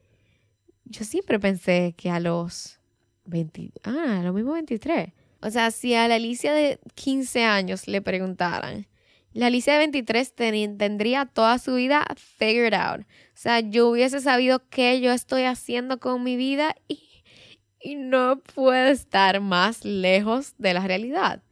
yo 0.86 1.06
siempre 1.06 1.40
pensé 1.40 1.94
que 1.96 2.10
a 2.10 2.20
los 2.20 2.80
20, 3.26 3.74
ah, 3.84 4.22
a 4.22 4.24
lo 4.24 4.34
mismo 4.34 4.54
23. 4.54 5.14
O 5.42 5.50
sea, 5.50 5.72
si 5.72 5.94
a 5.94 6.08
la 6.08 6.16
Alicia 6.16 6.54
de 6.54 6.80
15 6.96 7.44
años 7.44 7.88
le 7.88 8.02
preguntaran, 8.02 8.88
la 9.34 9.48
Alicia 9.48 9.74
de 9.74 9.80
23 9.80 10.34
tendría 10.78 11.26
toda 11.26 11.60
su 11.60 11.76
vida 11.76 12.06
figured 12.16 12.74
out. 12.74 13.02
O 13.02 13.06
sea, 13.36 13.60
yo 13.60 13.90
hubiese 13.90 14.20
sabido 14.20 14.68
qué 14.70 15.00
yo 15.00 15.12
estoy 15.12 15.44
haciendo 15.44 16.00
con 16.00 16.24
mi 16.24 16.38
vida 16.38 16.76
y, 16.88 17.02
y 17.80 17.96
no 17.96 18.42
puedo 18.42 18.88
estar 18.88 19.40
más 19.42 19.86
lejos 19.86 20.56
de 20.58 20.74
la 20.74 20.88
realidad. 20.88 21.44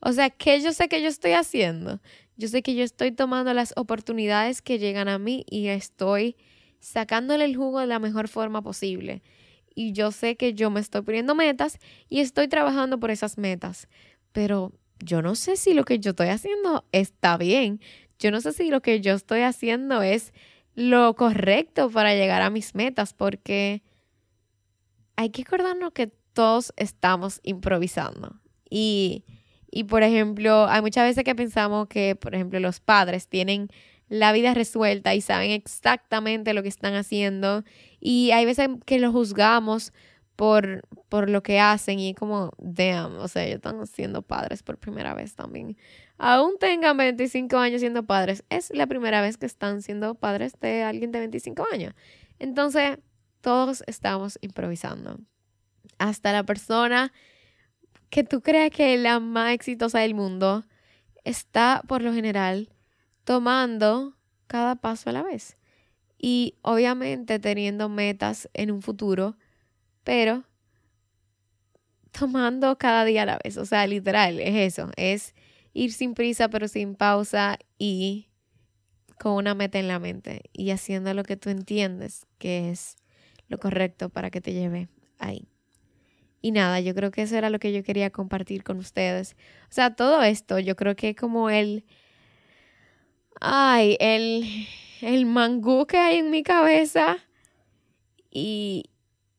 O 0.00 0.12
sea, 0.12 0.30
¿qué 0.30 0.60
yo 0.60 0.72
sé 0.72 0.88
que 0.88 1.02
yo 1.02 1.08
estoy 1.08 1.32
haciendo? 1.32 2.00
Yo 2.36 2.48
sé 2.48 2.62
que 2.62 2.74
yo 2.74 2.82
estoy 2.82 3.12
tomando 3.12 3.52
las 3.54 3.74
oportunidades 3.76 4.62
que 4.62 4.78
llegan 4.78 5.08
a 5.08 5.18
mí 5.18 5.44
y 5.48 5.68
estoy 5.68 6.36
sacándole 6.80 7.44
el 7.44 7.54
jugo 7.54 7.80
de 7.80 7.86
la 7.86 7.98
mejor 7.98 8.28
forma 8.28 8.62
posible. 8.62 9.22
Y 9.74 9.92
yo 9.92 10.10
sé 10.12 10.36
que 10.36 10.54
yo 10.54 10.70
me 10.70 10.80
estoy 10.80 11.02
poniendo 11.02 11.34
metas 11.34 11.78
y 12.08 12.20
estoy 12.20 12.48
trabajando 12.48 12.98
por 12.98 13.10
esas 13.10 13.38
metas. 13.38 13.88
Pero 14.32 14.72
yo 14.98 15.22
no 15.22 15.34
sé 15.34 15.56
si 15.56 15.74
lo 15.74 15.84
que 15.84 15.98
yo 15.98 16.10
estoy 16.10 16.28
haciendo 16.28 16.84
está 16.92 17.36
bien. 17.36 17.80
Yo 18.18 18.30
no 18.30 18.40
sé 18.40 18.52
si 18.52 18.70
lo 18.70 18.82
que 18.82 19.00
yo 19.00 19.14
estoy 19.14 19.40
haciendo 19.40 20.02
es 20.02 20.32
lo 20.74 21.14
correcto 21.14 21.90
para 21.90 22.14
llegar 22.14 22.42
a 22.42 22.50
mis 22.50 22.74
metas 22.74 23.12
porque 23.14 23.82
hay 25.16 25.30
que 25.30 25.42
acordarnos 25.42 25.92
que 25.92 26.08
todos 26.32 26.72
estamos 26.76 27.40
improvisando. 27.42 28.40
Y 28.68 29.24
y 29.70 29.84
por 29.84 30.02
ejemplo, 30.02 30.66
hay 30.68 30.80
muchas 30.82 31.04
veces 31.04 31.24
que 31.24 31.34
pensamos 31.34 31.86
que, 31.88 32.16
por 32.16 32.34
ejemplo, 32.34 32.58
los 32.60 32.80
padres 32.80 33.28
tienen 33.28 33.68
la 34.10 34.32
vida 34.32 34.52
resuelta 34.54 35.14
y 35.14 35.20
saben 35.20 35.52
exactamente 35.52 36.52
lo 36.52 36.62
que 36.62 36.68
están 36.68 36.94
haciendo. 36.94 37.64
Y 38.00 38.32
hay 38.32 38.44
veces 38.44 38.68
que 38.84 38.98
los 38.98 39.12
juzgamos 39.12 39.92
por, 40.34 40.82
por 41.08 41.30
lo 41.30 41.42
que 41.42 41.60
hacen 41.60 42.00
y 42.00 42.12
como, 42.14 42.52
damn, 42.58 43.16
o 43.18 43.28
sea, 43.28 43.44
ellos 43.44 43.56
están 43.56 43.86
siendo 43.86 44.22
padres 44.22 44.62
por 44.64 44.78
primera 44.78 45.14
vez 45.14 45.36
también. 45.36 45.76
Aún 46.18 46.58
tengan 46.58 46.96
25 46.96 47.56
años 47.56 47.80
siendo 47.80 48.02
padres, 48.04 48.44
es 48.50 48.70
la 48.74 48.88
primera 48.88 49.22
vez 49.22 49.36
que 49.38 49.46
están 49.46 49.80
siendo 49.80 50.16
padres 50.16 50.54
de 50.60 50.82
alguien 50.82 51.12
de 51.12 51.20
25 51.20 51.64
años. 51.72 51.94
Entonces, 52.40 52.98
todos 53.40 53.84
estamos 53.86 54.38
improvisando. 54.42 55.18
Hasta 55.98 56.32
la 56.32 56.42
persona 56.42 57.12
que 58.08 58.24
tú 58.24 58.40
creas 58.40 58.70
que 58.70 58.98
la 58.98 59.20
más 59.20 59.52
exitosa 59.52 60.00
del 60.00 60.14
mundo 60.14 60.64
está 61.22 61.82
por 61.86 62.02
lo 62.02 62.12
general 62.12 62.70
tomando 63.30 64.16
cada 64.48 64.74
paso 64.74 65.08
a 65.08 65.12
la 65.12 65.22
vez. 65.22 65.56
Y 66.18 66.56
obviamente 66.62 67.38
teniendo 67.38 67.88
metas 67.88 68.50
en 68.54 68.72
un 68.72 68.82
futuro, 68.82 69.36
pero 70.02 70.42
tomando 72.10 72.76
cada 72.76 73.04
día 73.04 73.22
a 73.22 73.26
la 73.26 73.38
vez. 73.44 73.56
O 73.56 73.64
sea, 73.64 73.86
literal, 73.86 74.40
es 74.40 74.74
eso. 74.74 74.90
Es 74.96 75.36
ir 75.74 75.92
sin 75.92 76.14
prisa 76.14 76.48
pero 76.48 76.66
sin 76.66 76.96
pausa 76.96 77.56
y 77.78 78.30
con 79.20 79.34
una 79.34 79.54
meta 79.54 79.78
en 79.78 79.86
la 79.86 80.00
mente 80.00 80.42
y 80.52 80.70
haciendo 80.72 81.14
lo 81.14 81.22
que 81.22 81.36
tú 81.36 81.50
entiendes 81.50 82.26
que 82.38 82.68
es 82.70 82.96
lo 83.46 83.60
correcto 83.60 84.08
para 84.08 84.32
que 84.32 84.40
te 84.40 84.54
lleve 84.54 84.88
ahí. 85.20 85.46
Y 86.42 86.50
nada, 86.50 86.80
yo 86.80 86.96
creo 86.96 87.12
que 87.12 87.22
eso 87.22 87.36
era 87.36 87.48
lo 87.48 87.60
que 87.60 87.72
yo 87.72 87.84
quería 87.84 88.10
compartir 88.10 88.64
con 88.64 88.78
ustedes. 88.78 89.36
O 89.64 89.72
sea, 89.72 89.94
todo 89.94 90.20
esto, 90.24 90.58
yo 90.58 90.74
creo 90.74 90.96
que 90.96 91.14
como 91.14 91.48
el... 91.48 91.84
Ay, 93.40 93.96
el, 94.00 94.66
el 95.02 95.26
mangú 95.26 95.86
que 95.86 95.98
hay 95.98 96.18
en 96.18 96.30
mi 96.30 96.42
cabeza 96.42 97.18
y, 98.30 98.90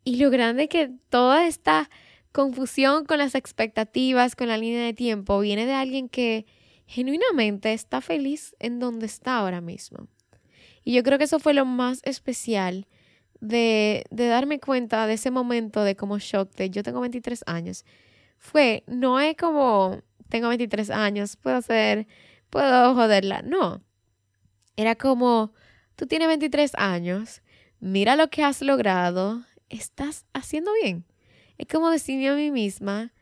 y 0.03 0.17
lo 0.17 0.29
grande 0.29 0.67
que 0.67 0.91
toda 1.09 1.47
esta 1.47 1.89
confusión 2.31 3.05
con 3.05 3.17
las 3.17 3.35
expectativas, 3.35 4.35
con 4.35 4.47
la 4.47 4.57
línea 4.57 4.83
de 4.83 4.93
tiempo, 4.93 5.39
viene 5.39 5.65
de 5.65 5.73
alguien 5.73 6.09
que 6.09 6.45
genuinamente 6.85 7.73
está 7.73 8.01
feliz 8.01 8.55
en 8.59 8.79
donde 8.79 9.05
está 9.05 9.37
ahora 9.37 9.61
mismo. 9.61 10.07
Y 10.83 10.93
yo 10.93 11.03
creo 11.03 11.17
que 11.17 11.25
eso 11.25 11.39
fue 11.39 11.53
lo 11.53 11.65
más 11.65 12.01
especial 12.03 12.87
de, 13.39 14.03
de 14.09 14.27
darme 14.27 14.59
cuenta 14.59 15.05
de 15.07 15.13
ese 15.13 15.31
momento 15.31 15.83
de 15.83 15.95
como 15.95 16.19
shock 16.19 16.53
de 16.55 16.69
yo 16.69 16.83
tengo 16.83 17.01
23 17.01 17.43
años, 17.47 17.85
fue, 18.37 18.83
no 18.87 19.19
es 19.19 19.35
como 19.37 20.01
tengo 20.29 20.47
23 20.47 20.89
años, 20.89 21.35
puedo 21.35 21.57
hacer, 21.57 22.07
puedo 22.51 22.93
joderla, 22.93 23.41
no. 23.41 23.83
Era 24.75 24.95
como, 24.95 25.53
tú 25.95 26.05
tienes 26.05 26.27
23 26.27 26.73
años, 26.75 27.41
mira 27.79 28.15
lo 28.15 28.29
que 28.29 28.43
has 28.43 28.61
logrado, 28.61 29.43
estás 29.69 30.25
haciendo 30.33 30.71
bien. 30.83 31.05
Es 31.57 31.67
como 31.67 31.89
decirme 31.89 32.29
a 32.29 32.35
mí 32.35 32.51
misma, 32.51 33.13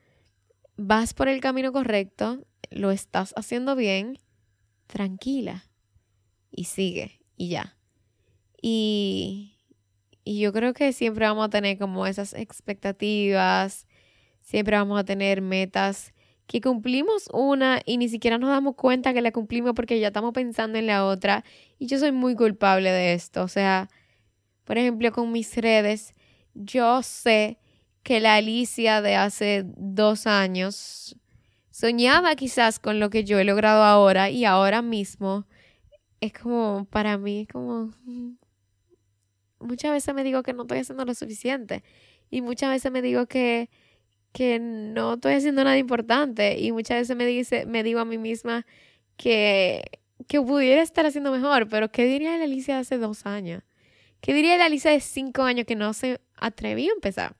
vas 0.76 1.13
por 1.13 1.30
el 1.30 1.39
camino 1.39 1.72
correcto, 1.72 2.46
lo 2.70 2.92
estás 2.92 3.34
haciendo 3.38 3.76
bien, 3.76 4.20
tranquila. 4.88 5.65
Y 6.52 6.65
sigue, 6.65 7.22
y 7.38 7.50
ya. 7.50 7.78
Y, 8.62 9.54
y 10.24 10.39
yo 10.39 10.52
creo 10.52 10.74
que 10.74 10.92
siempre 10.92 11.26
vamos 11.26 11.46
a 11.46 11.50
tener 11.50 11.78
como 11.78 12.08
esas 12.08 12.34
expectativas, 12.34 13.88
siempre 14.42 14.75
vamos 14.75 15.00
a 15.00 15.04
tener 15.04 15.42
metas 15.42 16.13
que 16.50 16.62
cumplimos 16.62 17.29
una 17.31 17.79
y 17.85 18.00
ni 18.00 18.10
siquiera 18.10 18.39
nos 18.39 18.50
damos 18.50 18.73
cuenta 18.75 19.13
que 19.13 19.21
la 19.21 19.31
cumplimos 19.31 19.73
porque 19.75 20.00
ya 20.00 20.08
estamos 20.08 20.33
pensando 20.33 20.79
en 20.79 20.87
la 20.87 21.06
otra. 21.06 21.45
Y 21.77 21.85
yo 21.85 22.00
soy 22.00 22.12
muy 22.12 22.33
culpable 22.33 22.89
de 22.89 23.13
esto. 23.13 23.43
O 23.43 23.47
sea, 23.47 23.87
por 24.63 24.79
ejemplo, 24.79 25.12
con 25.12 25.31
mis 25.31 25.56
redes, 25.58 26.15
yo 26.56 27.04
sé 27.04 27.60
que 28.02 28.19
la 28.19 28.33
Alicia 28.33 29.04
de 29.04 29.15
hace 29.15 29.63
dos 29.77 30.25
años 30.25 31.15
soñaba 31.69 32.35
quizás 32.35 32.79
con 32.79 33.00
lo 33.00 33.12
que 33.12 33.23
yo 33.23 33.37
he 33.37 33.43
logrado 33.43 33.83
ahora 33.83 34.31
y 34.31 34.43
ahora 34.45 34.81
mismo 34.81 35.45
es 36.19 36.33
como, 36.33 36.87
para 36.89 37.19
mí, 37.19 37.45
como, 37.45 37.91
muchas 39.60 39.91
veces 39.91 40.15
me 40.15 40.23
digo 40.23 40.41
que 40.41 40.54
no 40.54 40.63
estoy 40.63 40.79
haciendo 40.79 41.06
lo 41.06 41.13
suficiente 41.13 41.83
y 42.31 42.41
muchas 42.41 42.71
veces 42.71 42.91
me 42.91 43.04
digo 43.04 43.27
que, 43.27 43.69
que 44.32 44.60
no 44.60 45.15
estoy 45.15 45.34
haciendo 45.34 45.63
nada 45.63 45.77
importante 45.77 46.60
y 46.60 46.71
muchas 46.71 47.00
veces 47.00 47.17
me, 47.17 47.25
dice, 47.25 47.65
me 47.65 47.84
digo 47.84 48.00
a 48.00 48.06
mí 48.06 48.17
misma 48.17 48.65
que, 49.17 50.00
que 50.27 50.42
pudiera 50.42 50.82
estar 50.82 51.06
haciendo 51.06 51.32
mejor, 51.32 51.67
pero 51.67 51.92
¿qué 51.92 52.06
diría 52.06 52.38
la 52.38 52.44
Alicia 52.44 52.75
de 52.75 52.82
hace 52.82 52.98
dos 52.98 53.25
años? 53.25 53.63
¿Qué 54.21 54.34
diría 54.34 54.58
la 54.58 54.65
Alicia 54.65 54.92
de 54.92 55.00
cinco 55.00 55.44
años 55.44 55.65
que 55.65 55.75
no 55.75 55.94
se 55.94 56.19
atrevió 56.36 56.92
a 56.92 56.96
empezar? 56.96 57.36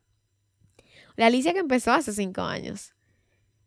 La 1.16 1.28
Alicia 1.28 1.54
que 1.54 1.60
empezó 1.60 1.92
hace 1.92 2.14
cinco 2.14 2.42
años. 2.42 2.94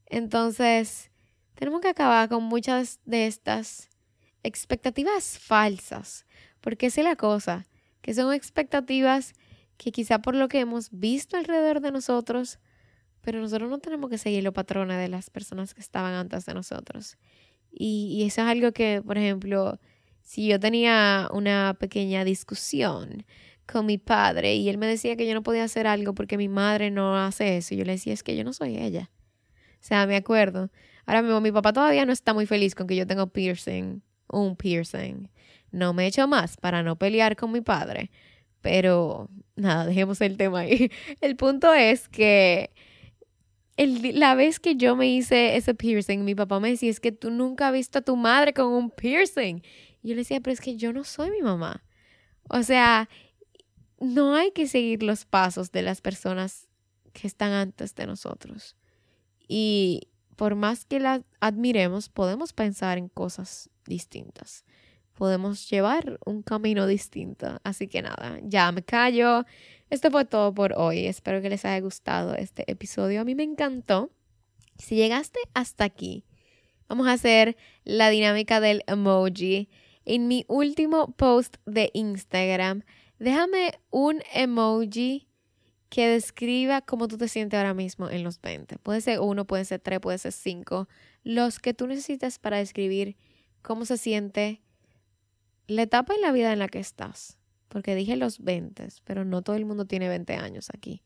Entonces, 0.07 1.11
tenemos 1.55 1.81
que 1.81 1.89
acabar 1.89 2.29
con 2.29 2.43
muchas 2.45 3.01
de 3.05 3.27
estas 3.27 3.89
expectativas 4.43 5.39
falsas, 5.39 6.27
porque 6.61 6.87
esa 6.87 7.03
es 7.03 7.07
la 7.07 7.17
cosa, 7.17 7.67
que 8.01 8.15
son 8.15 8.33
expectativas 8.33 9.35
que 9.77 9.93
quizá 9.93 10.21
por 10.21 10.35
lo 10.35 10.49
que 10.49 10.61
hemos 10.61 10.91
visto 10.91 11.37
alrededor 11.37 11.81
de 11.81 11.93
nosotros, 11.93 12.59
pero 13.23 13.41
nosotros 13.41 13.71
no 13.71 13.79
tenemos 13.79 14.11
que 14.11 14.19
seguir 14.19 14.45
los 14.45 14.53
patrones 14.53 14.99
de 14.99 15.09
las 15.09 15.31
personas 15.31 15.75
que 15.75 15.81
estaban 15.81 16.13
antes 16.13 16.45
de 16.45 16.55
nosotros. 16.55 17.17
Y, 17.71 18.23
eso 18.27 18.43
es 18.43 18.49
algo 18.49 18.73
que, 18.73 19.01
por 19.05 19.17
ejemplo, 19.17 19.79
si 20.23 20.49
yo 20.49 20.61
tenía 20.61 21.29
una 21.33 21.75
pequeña 21.79 22.25
discusión 22.25 23.25
con 23.67 23.87
mi 23.87 23.97
padre 23.97 24.57
y 24.57 24.69
él 24.69 24.77
me 24.77 24.87
decía 24.87 25.17
que 25.17 25.27
yo 25.27 25.35
no 25.35 25.43
podía 25.43 25.65
hacer 25.65 25.87
algo 25.87 26.15
porque 26.15 26.37
mi 26.37 26.49
madre 26.49 26.91
no 26.91 27.17
hace 27.17 27.57
eso, 27.57 27.75
yo 27.75 27.85
le 27.85 27.93
decía, 27.93 28.13
es 28.13 28.23
que 28.23 28.37
yo 28.37 28.45
no 28.45 28.53
soy 28.53 28.77
ella. 28.77 29.11
O 29.75 29.85
sea, 29.85 30.07
me 30.07 30.17
acuerdo. 30.17 30.71
Ahora 31.07 31.23
mismo 31.23 31.41
mi 31.41 31.51
papá 31.51 31.73
todavía 31.73 32.05
no 32.05 32.13
está 32.13 32.35
muy 32.35 32.47
feliz 32.47 32.75
con 32.75 32.87
que 32.87 32.97
yo 32.97 33.07
tenga 33.07 33.27
piercing, 33.27 34.03
un 34.29 34.57
piercing. 34.57 35.31
No 35.71 35.95
me 35.95 36.05
he 36.05 36.07
hecho 36.09 36.29
más 36.29 36.57
para 36.57 36.83
no 36.83 36.97
pelear 36.97 37.37
con 37.37 37.53
mi 37.53 37.61
padre. 37.61 38.11
Pero 38.61 39.29
nada, 39.57 39.87
dejemos 39.87 40.21
el 40.21 40.37
tema 40.37 40.61
ahí. 40.61 40.91
El 41.21 41.37
punto 41.37 41.73
es 41.73 42.09
que 42.09 42.71
el, 43.77 44.19
la 44.19 44.35
vez 44.35 44.61
que 44.61 44.77
yo 44.77 44.97
me 44.97 45.09
hice 45.09 45.57
ese 45.57 45.75
piercing, 45.75 46.25
mi 46.25 46.35
papá 46.35 46.61
me 46.61 46.71
decía, 46.71 46.91
es 46.91 47.01
que 47.01 47.13
tú 47.13 47.31
nunca 47.31 47.69
has 47.69 47.73
visto 47.73 47.99
a 47.99 48.03
tu 48.03 48.17
madre 48.17 48.53
con 48.53 48.67
un 48.67 48.91
piercing. 48.91 49.63
Y 50.03 50.09
yo 50.09 50.15
le 50.15 50.23
decía, 50.23 50.41
pero 50.41 50.53
es 50.53 50.61
que 50.61 50.77
yo 50.77 50.93
no 50.93 51.05
soy 51.05 51.31
mi 51.31 51.43
mamá. 51.43 51.85
O 52.49 52.63
sea, 52.63 53.09
no 54.01 54.35
hay 54.35 54.51
que 54.51 54.67
seguir 54.67 55.03
los 55.03 55.25
pasos 55.25 55.73
de 55.73 55.83
las 55.83 56.01
personas 56.01 56.69
que 57.13 57.27
están 57.27 57.53
antes 57.53 57.95
de 57.95 58.07
nosotros. 58.07 58.77
Y 59.49 60.09
por 60.37 60.55
más 60.55 60.85
que 60.85 60.99
las 60.99 61.23
admiremos, 61.41 62.09
podemos 62.09 62.53
pensar 62.53 62.99
en 62.99 63.09
cosas 63.09 63.71
distintas. 63.87 64.65
Podemos 65.15 65.69
llevar 65.71 66.19
un 66.25 66.43
camino 66.43 66.87
distinto. 66.87 67.61
Así 67.63 67.87
que 67.87 68.03
nada, 68.03 68.41
ya 68.43 68.73
me 68.73 68.83
callo. 68.83 69.45
Esto 69.93 70.11
fue 70.11 70.25
todo 70.25 70.55
por 70.55 70.73
hoy. 70.73 71.05
Espero 71.07 71.43
que 71.43 71.51
les 71.51 71.67
haya 71.67 71.79
gustado 71.81 72.35
este 72.35 72.65
episodio. 72.67 73.21
A 73.21 73.25
mí 73.25 73.35
me 73.35 73.43
encantó. 73.43 74.11
Si 74.79 74.97
llegaste 74.97 75.39
hasta 75.53 75.85
aquí, 75.85 76.25
vamos 76.89 77.09
a 77.09 77.13
hacer 77.13 77.59
la 77.85 78.09
dinámica 78.09 78.59
del 78.59 78.85
emoji. 78.87 79.69
En 80.07 80.29
mi 80.29 80.47
último 80.49 81.13
post 81.13 81.57
de 81.67 81.91
Instagram, 81.93 82.85
déjame 83.19 83.75
un 83.91 84.23
emoji 84.33 85.29
que 85.91 86.09
describa 86.09 86.81
cómo 86.81 87.07
tú 87.07 87.19
te 87.19 87.29
sientes 87.29 87.59
ahora 87.59 87.75
mismo 87.75 88.09
en 88.09 88.25
los 88.25 88.41
20. 88.41 88.79
Puede 88.79 89.03
ser 89.03 89.21
uno, 89.21 89.47
puede 89.47 89.67
ser 89.67 89.81
tres, 89.81 90.01
puede 90.01 90.17
ser 90.17 90.33
cinco. 90.33 90.89
Los 91.23 91.59
que 91.59 91.75
tú 91.75 91.87
necesitas 91.87 92.39
para 92.39 92.57
describir 92.57 93.19
cómo 93.61 93.85
se 93.85 93.99
siente 93.99 94.63
la 95.67 95.83
etapa 95.83 96.15
en 96.15 96.23
la 96.23 96.33
vida 96.33 96.51
en 96.51 96.61
la 96.61 96.69
que 96.69 96.79
estás. 96.79 97.42
Porque 97.73 97.95
dije 97.95 98.17
los 98.17 98.39
20, 98.41 98.87
pero 99.05 99.25
no 99.25 99.41
todo 99.41 99.57
el 99.57 99.65
mundo 99.65 99.87
tiene 99.87 100.07
20 100.07 100.37
años 100.37 100.69
aquí. 100.75 101.03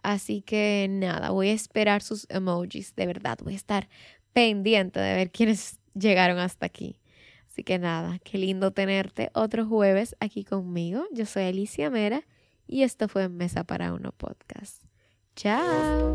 Así 0.00 0.42
que 0.42 0.86
nada, 0.88 1.30
voy 1.30 1.48
a 1.48 1.52
esperar 1.52 2.02
sus 2.02 2.24
emojis. 2.30 2.94
De 2.94 3.04
verdad, 3.04 3.36
voy 3.42 3.54
a 3.54 3.56
estar 3.56 3.88
pendiente 4.32 5.00
de 5.00 5.14
ver 5.14 5.32
quiénes 5.32 5.80
llegaron 5.94 6.38
hasta 6.38 6.66
aquí. 6.66 7.00
Así 7.48 7.64
que 7.64 7.80
nada, 7.80 8.20
qué 8.20 8.38
lindo 8.38 8.70
tenerte 8.70 9.30
otro 9.34 9.66
jueves 9.66 10.14
aquí 10.20 10.44
conmigo. 10.44 11.04
Yo 11.12 11.26
soy 11.26 11.42
Alicia 11.42 11.90
Mera 11.90 12.22
y 12.68 12.84
esto 12.84 13.08
fue 13.08 13.28
Mesa 13.28 13.64
para 13.64 13.92
Uno 13.92 14.12
Podcast. 14.12 14.84
Chao. 15.34 16.14